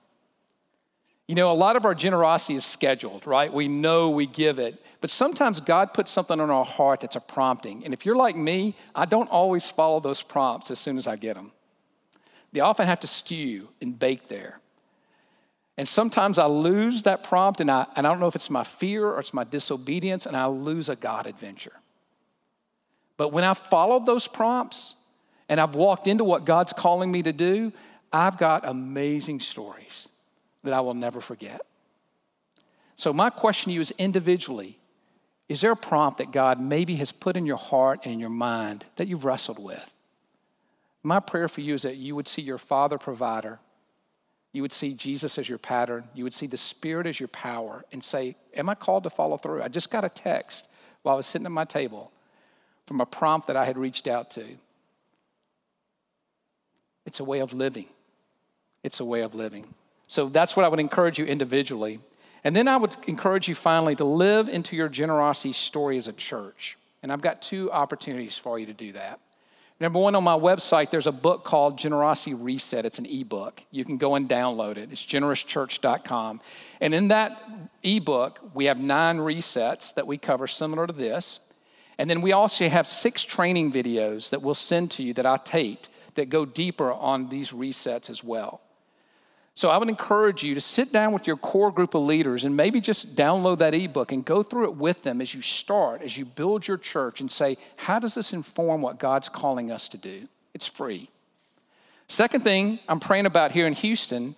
You 1.26 1.34
know, 1.34 1.52
a 1.52 1.52
lot 1.52 1.76
of 1.76 1.84
our 1.84 1.94
generosity 1.94 2.54
is 2.54 2.64
scheduled, 2.64 3.26
right? 3.26 3.52
We 3.52 3.68
know 3.68 4.08
we 4.08 4.26
give 4.26 4.58
it. 4.58 4.82
But 5.02 5.10
sometimes 5.10 5.60
God 5.60 5.92
puts 5.92 6.10
something 6.10 6.40
on 6.40 6.50
our 6.50 6.64
heart 6.64 7.00
that's 7.00 7.16
a 7.16 7.20
prompting. 7.20 7.84
And 7.84 7.92
if 7.92 8.06
you're 8.06 8.16
like 8.16 8.34
me, 8.34 8.74
I 8.94 9.04
don't 9.04 9.28
always 9.28 9.68
follow 9.68 10.00
those 10.00 10.22
prompts 10.22 10.70
as 10.70 10.78
soon 10.78 10.96
as 10.96 11.06
I 11.06 11.16
get 11.16 11.34
them. 11.34 11.52
They 12.52 12.60
often 12.60 12.86
have 12.86 13.00
to 13.00 13.06
stew 13.06 13.68
and 13.80 13.98
bake 13.98 14.28
there. 14.28 14.58
And 15.76 15.86
sometimes 15.86 16.38
I 16.38 16.46
lose 16.46 17.04
that 17.04 17.22
prompt, 17.22 17.60
and 17.60 17.70
I, 17.70 17.86
and 17.94 18.06
I 18.06 18.10
don't 18.10 18.18
know 18.18 18.26
if 18.26 18.34
it's 18.34 18.50
my 18.50 18.64
fear 18.64 19.06
or 19.06 19.20
it's 19.20 19.32
my 19.32 19.44
disobedience, 19.44 20.26
and 20.26 20.36
I 20.36 20.46
lose 20.46 20.88
a 20.88 20.96
God 20.96 21.26
adventure. 21.26 21.74
But 23.16 23.32
when 23.32 23.44
I've 23.44 23.58
followed 23.58 24.06
those 24.06 24.26
prompts 24.26 24.94
and 25.48 25.60
I've 25.60 25.74
walked 25.74 26.06
into 26.06 26.24
what 26.24 26.44
God's 26.44 26.72
calling 26.72 27.12
me 27.12 27.22
to 27.22 27.32
do, 27.32 27.72
I've 28.12 28.38
got 28.38 28.66
amazing 28.66 29.40
stories 29.40 30.08
that 30.64 30.72
I 30.72 30.80
will 30.80 30.94
never 30.94 31.20
forget. 31.20 31.60
So, 32.96 33.12
my 33.12 33.30
question 33.30 33.70
to 33.70 33.74
you 33.74 33.80
is 33.80 33.92
individually 33.92 34.78
is 35.48 35.62
there 35.62 35.72
a 35.72 35.76
prompt 35.76 36.18
that 36.18 36.30
God 36.30 36.60
maybe 36.60 36.96
has 36.96 37.10
put 37.10 37.36
in 37.36 37.46
your 37.46 37.56
heart 37.56 38.00
and 38.04 38.12
in 38.12 38.20
your 38.20 38.28
mind 38.28 38.84
that 38.96 39.08
you've 39.08 39.24
wrestled 39.24 39.58
with? 39.58 39.92
My 41.02 41.20
prayer 41.20 41.48
for 41.48 41.60
you 41.60 41.74
is 41.74 41.82
that 41.82 41.96
you 41.96 42.14
would 42.14 42.28
see 42.28 42.42
your 42.42 42.58
Father 42.58 42.98
provider, 42.98 43.58
you 44.52 44.62
would 44.62 44.72
see 44.72 44.94
Jesus 44.94 45.38
as 45.38 45.48
your 45.48 45.58
pattern, 45.58 46.04
you 46.14 46.24
would 46.24 46.34
see 46.34 46.46
the 46.46 46.56
Spirit 46.56 47.06
as 47.06 47.20
your 47.20 47.28
power, 47.28 47.84
and 47.92 48.02
say, 48.02 48.34
Am 48.54 48.68
I 48.68 48.74
called 48.74 49.04
to 49.04 49.10
follow 49.10 49.36
through? 49.36 49.62
I 49.62 49.68
just 49.68 49.90
got 49.90 50.04
a 50.04 50.08
text 50.08 50.66
while 51.02 51.14
I 51.14 51.16
was 51.16 51.26
sitting 51.26 51.46
at 51.46 51.52
my 51.52 51.64
table 51.64 52.10
from 52.86 53.00
a 53.00 53.06
prompt 53.06 53.46
that 53.46 53.56
I 53.56 53.64
had 53.64 53.76
reached 53.78 54.08
out 54.08 54.30
to. 54.32 54.44
It's 57.06 57.20
a 57.20 57.24
way 57.24 57.40
of 57.40 57.52
living. 57.52 57.86
It's 58.82 59.00
a 59.00 59.04
way 59.04 59.20
of 59.22 59.34
living. 59.34 59.66
So 60.08 60.28
that's 60.28 60.56
what 60.56 60.64
I 60.64 60.68
would 60.68 60.80
encourage 60.80 61.18
you 61.18 61.26
individually. 61.26 62.00
And 62.44 62.56
then 62.56 62.68
I 62.68 62.76
would 62.76 62.96
encourage 63.06 63.48
you 63.48 63.54
finally 63.54 63.96
to 63.96 64.04
live 64.04 64.48
into 64.48 64.76
your 64.76 64.88
generosity 64.88 65.52
story 65.52 65.98
as 65.98 66.08
a 66.08 66.12
church. 66.12 66.78
And 67.02 67.12
I've 67.12 67.20
got 67.20 67.42
two 67.42 67.70
opportunities 67.70 68.38
for 68.38 68.58
you 68.58 68.66
to 68.66 68.72
do 68.72 68.92
that. 68.92 69.20
Number 69.80 70.00
one, 70.00 70.16
on 70.16 70.24
my 70.24 70.36
website, 70.36 70.90
there's 70.90 71.06
a 71.06 71.12
book 71.12 71.44
called 71.44 71.78
Generosity 71.78 72.34
Reset. 72.34 72.84
It's 72.84 72.98
an 72.98 73.06
ebook. 73.06 73.62
You 73.70 73.84
can 73.84 73.96
go 73.96 74.16
and 74.16 74.28
download 74.28 74.76
it. 74.76 74.90
It's 74.90 75.06
generouschurch.com. 75.06 76.40
And 76.80 76.94
in 76.94 77.08
that 77.08 77.40
ebook, 77.84 78.40
we 78.54 78.64
have 78.64 78.80
nine 78.80 79.18
resets 79.18 79.94
that 79.94 80.06
we 80.06 80.18
cover 80.18 80.48
similar 80.48 80.88
to 80.88 80.92
this. 80.92 81.38
And 81.96 82.10
then 82.10 82.22
we 82.22 82.32
also 82.32 82.68
have 82.68 82.88
six 82.88 83.24
training 83.24 83.72
videos 83.72 84.30
that 84.30 84.42
we'll 84.42 84.54
send 84.54 84.90
to 84.92 85.04
you 85.04 85.14
that 85.14 85.26
I 85.26 85.36
taped 85.36 85.90
that 86.16 86.28
go 86.28 86.44
deeper 86.44 86.92
on 86.92 87.28
these 87.28 87.52
resets 87.52 88.10
as 88.10 88.24
well. 88.24 88.60
So 89.58 89.70
I 89.70 89.76
would 89.76 89.88
encourage 89.88 90.44
you 90.44 90.54
to 90.54 90.60
sit 90.60 90.92
down 90.92 91.12
with 91.12 91.26
your 91.26 91.36
core 91.36 91.72
group 91.72 91.96
of 91.96 92.02
leaders 92.02 92.44
and 92.44 92.56
maybe 92.56 92.80
just 92.80 93.16
download 93.16 93.58
that 93.58 93.74
ebook 93.74 94.12
and 94.12 94.24
go 94.24 94.44
through 94.44 94.66
it 94.66 94.76
with 94.76 95.02
them 95.02 95.20
as 95.20 95.34
you 95.34 95.42
start, 95.42 96.00
as 96.00 96.16
you 96.16 96.24
build 96.24 96.68
your 96.68 96.76
church 96.76 97.20
and 97.20 97.28
say, 97.28 97.58
how 97.74 97.98
does 97.98 98.14
this 98.14 98.32
inform 98.32 98.82
what 98.82 99.00
God's 99.00 99.28
calling 99.28 99.72
us 99.72 99.88
to 99.88 99.96
do? 99.96 100.28
It's 100.54 100.68
free. 100.68 101.10
Second 102.06 102.44
thing 102.44 102.78
I'm 102.88 103.00
praying 103.00 103.26
about 103.26 103.50
here 103.50 103.66
in 103.66 103.72
Houston 103.72 104.36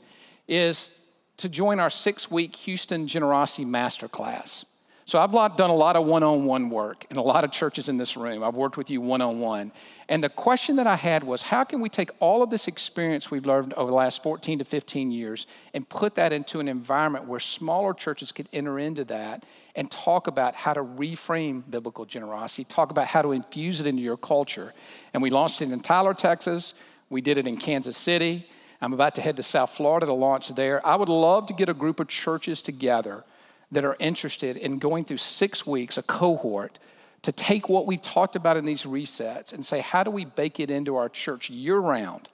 is 0.48 0.88
to 1.36 1.50
join 1.50 1.80
our 1.80 1.90
six 1.90 2.30
week 2.30 2.56
Houston 2.56 3.06
Generosity 3.06 3.66
Masterclass. 3.66 4.64
So 5.10 5.18
I've 5.18 5.56
done 5.56 5.70
a 5.70 5.74
lot 5.74 5.96
of 5.96 6.06
one 6.06 6.22
on 6.22 6.44
one 6.44 6.70
work 6.70 7.04
in 7.10 7.16
a 7.16 7.22
lot 7.22 7.42
of 7.42 7.50
churches 7.50 7.88
in 7.88 7.96
this 7.96 8.16
room. 8.16 8.44
I've 8.44 8.54
worked 8.54 8.76
with 8.76 8.90
you 8.90 9.00
one 9.00 9.20
on 9.20 9.40
one. 9.40 9.72
And 10.08 10.22
the 10.22 10.28
question 10.28 10.76
that 10.76 10.86
I 10.86 10.94
had 10.94 11.24
was 11.24 11.42
how 11.42 11.64
can 11.64 11.80
we 11.80 11.88
take 11.88 12.12
all 12.20 12.44
of 12.44 12.50
this 12.50 12.68
experience 12.68 13.28
we've 13.28 13.44
learned 13.44 13.72
over 13.72 13.90
the 13.90 13.96
last 13.96 14.22
14 14.22 14.60
to 14.60 14.64
15 14.64 15.10
years 15.10 15.48
and 15.74 15.88
put 15.88 16.14
that 16.14 16.32
into 16.32 16.60
an 16.60 16.68
environment 16.68 17.24
where 17.24 17.40
smaller 17.40 17.92
churches 17.92 18.30
could 18.30 18.48
enter 18.52 18.78
into 18.78 19.04
that 19.06 19.44
and 19.74 19.90
talk 19.90 20.28
about 20.28 20.54
how 20.54 20.72
to 20.72 20.84
reframe 20.84 21.68
biblical 21.68 22.04
generosity, 22.04 22.62
talk 22.62 22.92
about 22.92 23.08
how 23.08 23.20
to 23.20 23.32
infuse 23.32 23.80
it 23.80 23.88
into 23.88 24.02
your 24.02 24.16
culture. 24.16 24.72
And 25.12 25.20
we 25.20 25.30
launched 25.30 25.60
it 25.60 25.72
in 25.72 25.80
Tyler, 25.80 26.14
Texas. 26.14 26.74
We 27.08 27.20
did 27.20 27.36
it 27.36 27.48
in 27.48 27.56
Kansas 27.56 27.96
City. 27.96 28.46
I'm 28.80 28.92
about 28.92 29.16
to 29.16 29.22
head 29.22 29.36
to 29.38 29.42
South 29.42 29.70
Florida 29.70 30.06
to 30.06 30.12
launch 30.12 30.54
there. 30.54 30.86
I 30.86 30.94
would 30.94 31.08
love 31.08 31.46
to 31.46 31.52
get 31.52 31.68
a 31.68 31.74
group 31.74 31.98
of 31.98 32.06
churches 32.06 32.62
together 32.62 33.24
that 33.72 33.84
are 33.84 33.96
interested 33.98 34.56
in 34.56 34.78
going 34.78 35.04
through 35.04 35.18
six 35.18 35.66
weeks, 35.66 35.98
a 35.98 36.02
cohort, 36.02 36.78
to 37.22 37.32
take 37.32 37.68
what 37.68 37.86
we've 37.86 38.00
talked 38.00 38.34
about 38.34 38.56
in 38.56 38.64
these 38.64 38.84
resets 38.84 39.52
and 39.52 39.64
say, 39.64 39.80
how 39.80 40.02
do 40.02 40.10
we 40.10 40.24
bake 40.24 40.58
it 40.58 40.70
into 40.70 40.96
our 40.96 41.08
church 41.08 41.50
year 41.50 41.78
round 41.78 42.28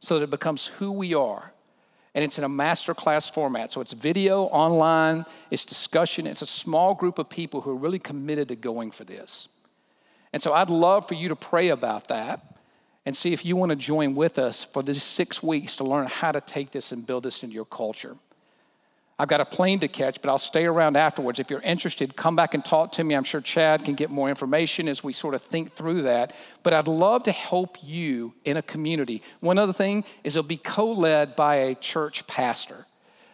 so 0.00 0.18
that 0.18 0.24
it 0.24 0.30
becomes 0.30 0.66
who 0.66 0.92
we 0.92 1.14
are? 1.14 1.52
And 2.14 2.24
it's 2.24 2.38
in 2.38 2.44
a 2.44 2.48
masterclass 2.48 3.30
format. 3.30 3.72
So 3.72 3.80
it's 3.80 3.92
video, 3.92 4.44
online, 4.44 5.26
it's 5.50 5.64
discussion, 5.64 6.26
it's 6.26 6.42
a 6.42 6.46
small 6.46 6.94
group 6.94 7.18
of 7.18 7.28
people 7.28 7.60
who 7.60 7.70
are 7.70 7.76
really 7.76 7.98
committed 7.98 8.48
to 8.48 8.56
going 8.56 8.90
for 8.90 9.04
this. 9.04 9.48
And 10.32 10.42
so 10.42 10.52
I'd 10.52 10.70
love 10.70 11.08
for 11.08 11.14
you 11.14 11.28
to 11.28 11.36
pray 11.36 11.68
about 11.70 12.08
that 12.08 12.58
and 13.06 13.16
see 13.16 13.32
if 13.32 13.44
you 13.44 13.56
want 13.56 13.70
to 13.70 13.76
join 13.76 14.14
with 14.14 14.38
us 14.38 14.64
for 14.64 14.82
these 14.82 15.02
six 15.02 15.42
weeks 15.42 15.76
to 15.76 15.84
learn 15.84 16.06
how 16.06 16.32
to 16.32 16.40
take 16.40 16.72
this 16.72 16.92
and 16.92 17.06
build 17.06 17.22
this 17.22 17.42
into 17.42 17.54
your 17.54 17.64
culture. 17.64 18.16
I've 19.18 19.28
got 19.28 19.40
a 19.40 19.46
plane 19.46 19.78
to 19.80 19.88
catch, 19.88 20.20
but 20.20 20.28
I'll 20.28 20.36
stay 20.36 20.66
around 20.66 20.96
afterwards. 20.96 21.40
If 21.40 21.48
you're 21.48 21.62
interested, 21.62 22.14
come 22.16 22.36
back 22.36 22.52
and 22.52 22.62
talk 22.62 22.92
to 22.92 23.04
me. 23.04 23.14
I'm 23.14 23.24
sure 23.24 23.40
Chad 23.40 23.82
can 23.82 23.94
get 23.94 24.10
more 24.10 24.28
information 24.28 24.88
as 24.88 25.02
we 25.02 25.14
sort 25.14 25.34
of 25.34 25.40
think 25.40 25.72
through 25.72 26.02
that. 26.02 26.34
But 26.62 26.74
I'd 26.74 26.86
love 26.86 27.22
to 27.22 27.32
help 27.32 27.78
you 27.82 28.34
in 28.44 28.58
a 28.58 28.62
community. 28.62 29.22
One 29.40 29.58
other 29.58 29.72
thing 29.72 30.04
is 30.22 30.36
it'll 30.36 30.46
be 30.46 30.58
co 30.58 30.92
led 30.92 31.34
by 31.34 31.56
a 31.56 31.74
church 31.74 32.26
pastor. 32.26 32.84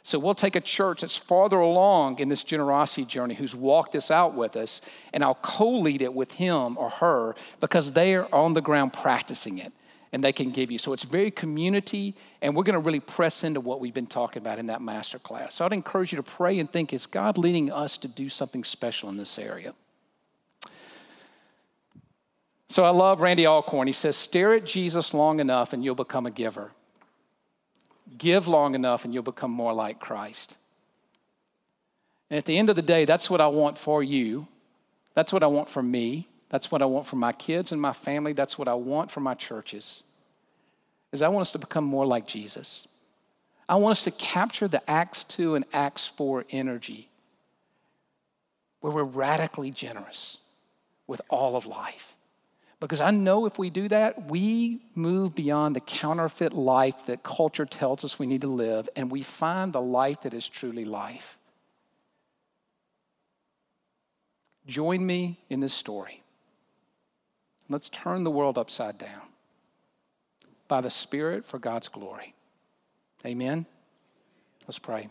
So 0.04 0.20
we'll 0.20 0.36
take 0.36 0.56
a 0.56 0.60
church 0.60 1.00
that's 1.00 1.16
farther 1.16 1.58
along 1.58 2.20
in 2.20 2.28
this 2.28 2.44
generosity 2.44 3.04
journey 3.04 3.34
who's 3.34 3.54
walked 3.54 3.92
this 3.92 4.10
out 4.10 4.34
with 4.34 4.56
us, 4.56 4.80
and 5.12 5.24
I'll 5.24 5.36
co 5.36 5.68
lead 5.68 6.02
it 6.02 6.14
with 6.14 6.30
him 6.30 6.78
or 6.78 6.90
her 6.90 7.34
because 7.60 7.92
they 7.92 8.14
are 8.14 8.32
on 8.32 8.54
the 8.54 8.60
ground 8.60 8.92
practicing 8.92 9.58
it 9.58 9.72
and 10.12 10.22
they 10.22 10.32
can 10.32 10.50
give 10.50 10.70
you. 10.70 10.78
So 10.78 10.92
it's 10.92 11.04
very 11.04 11.30
community, 11.30 12.14
and 12.42 12.54
we're 12.54 12.64
going 12.64 12.74
to 12.74 12.80
really 12.80 13.00
press 13.00 13.44
into 13.44 13.60
what 13.60 13.80
we've 13.80 13.94
been 13.94 14.06
talking 14.06 14.42
about 14.42 14.58
in 14.58 14.66
that 14.66 14.82
master 14.82 15.18
class. 15.18 15.54
So 15.54 15.64
I'd 15.64 15.72
encourage 15.72 16.12
you 16.12 16.16
to 16.16 16.22
pray 16.22 16.58
and 16.58 16.70
think 16.70 16.92
is 16.92 17.06
God 17.06 17.38
leading 17.38 17.72
us 17.72 17.96
to 17.98 18.08
do 18.08 18.28
something 18.28 18.62
special 18.62 19.08
in 19.08 19.16
this 19.16 19.38
area? 19.38 19.74
So 22.68 22.84
I 22.84 22.90
love 22.90 23.20
Randy 23.20 23.46
Alcorn. 23.46 23.86
He 23.86 23.92
says, 23.92 24.16
Stare 24.16 24.54
at 24.54 24.64
Jesus 24.64 25.12
long 25.12 25.40
enough 25.40 25.72
and 25.72 25.84
you'll 25.84 25.94
become 25.94 26.26
a 26.26 26.30
giver. 26.30 26.70
Give 28.16 28.48
long 28.48 28.74
enough 28.74 29.04
and 29.04 29.12
you'll 29.12 29.22
become 29.22 29.50
more 29.50 29.72
like 29.72 29.98
Christ. 29.98 30.56
And 32.30 32.38
at 32.38 32.46
the 32.46 32.56
end 32.56 32.70
of 32.70 32.76
the 32.76 32.82
day, 32.82 33.04
that's 33.04 33.28
what 33.28 33.42
I 33.42 33.46
want 33.46 33.76
for 33.76 34.02
you. 34.02 34.46
That's 35.14 35.32
what 35.34 35.42
I 35.42 35.48
want 35.48 35.68
for 35.68 35.82
me. 35.82 36.28
That's 36.52 36.70
what 36.70 36.82
I 36.82 36.84
want 36.84 37.06
for 37.06 37.16
my 37.16 37.32
kids 37.32 37.72
and 37.72 37.80
my 37.80 37.94
family. 37.94 38.34
That's 38.34 38.58
what 38.58 38.68
I 38.68 38.74
want 38.74 39.10
for 39.10 39.20
my 39.20 39.32
churches. 39.32 40.02
Is 41.10 41.22
I 41.22 41.28
want 41.28 41.42
us 41.42 41.52
to 41.52 41.58
become 41.58 41.84
more 41.84 42.06
like 42.06 42.26
Jesus. 42.26 42.86
I 43.68 43.76
want 43.76 43.92
us 43.92 44.04
to 44.04 44.10
capture 44.10 44.68
the 44.68 44.88
Acts 44.88 45.24
2 45.24 45.54
and 45.54 45.64
Acts 45.72 46.06
4 46.06 46.44
energy 46.50 47.08
where 48.80 48.92
we're 48.92 49.02
radically 49.02 49.70
generous 49.70 50.36
with 51.06 51.22
all 51.30 51.56
of 51.56 51.64
life. 51.64 52.16
Because 52.80 53.00
I 53.00 53.12
know 53.12 53.46
if 53.46 53.58
we 53.58 53.70
do 53.70 53.88
that, 53.88 54.28
we 54.28 54.82
move 54.94 55.34
beyond 55.34 55.74
the 55.74 55.80
counterfeit 55.80 56.52
life 56.52 57.06
that 57.06 57.22
culture 57.22 57.64
tells 57.64 58.04
us 58.04 58.18
we 58.18 58.26
need 58.26 58.40
to 58.42 58.48
live, 58.48 58.88
and 58.96 59.10
we 59.10 59.22
find 59.22 59.72
the 59.72 59.80
life 59.80 60.22
that 60.22 60.34
is 60.34 60.48
truly 60.48 60.84
life. 60.84 61.38
Join 64.66 65.06
me 65.06 65.38
in 65.48 65.60
this 65.60 65.72
story. 65.72 66.21
Let's 67.72 67.88
turn 67.88 68.22
the 68.22 68.30
world 68.30 68.58
upside 68.58 68.98
down 68.98 69.22
by 70.68 70.80
the 70.82 70.90
Spirit 70.90 71.46
for 71.46 71.58
God's 71.58 71.88
glory. 71.88 72.34
Amen. 73.24 73.66
Let's 74.66 74.78
pray. 74.78 75.08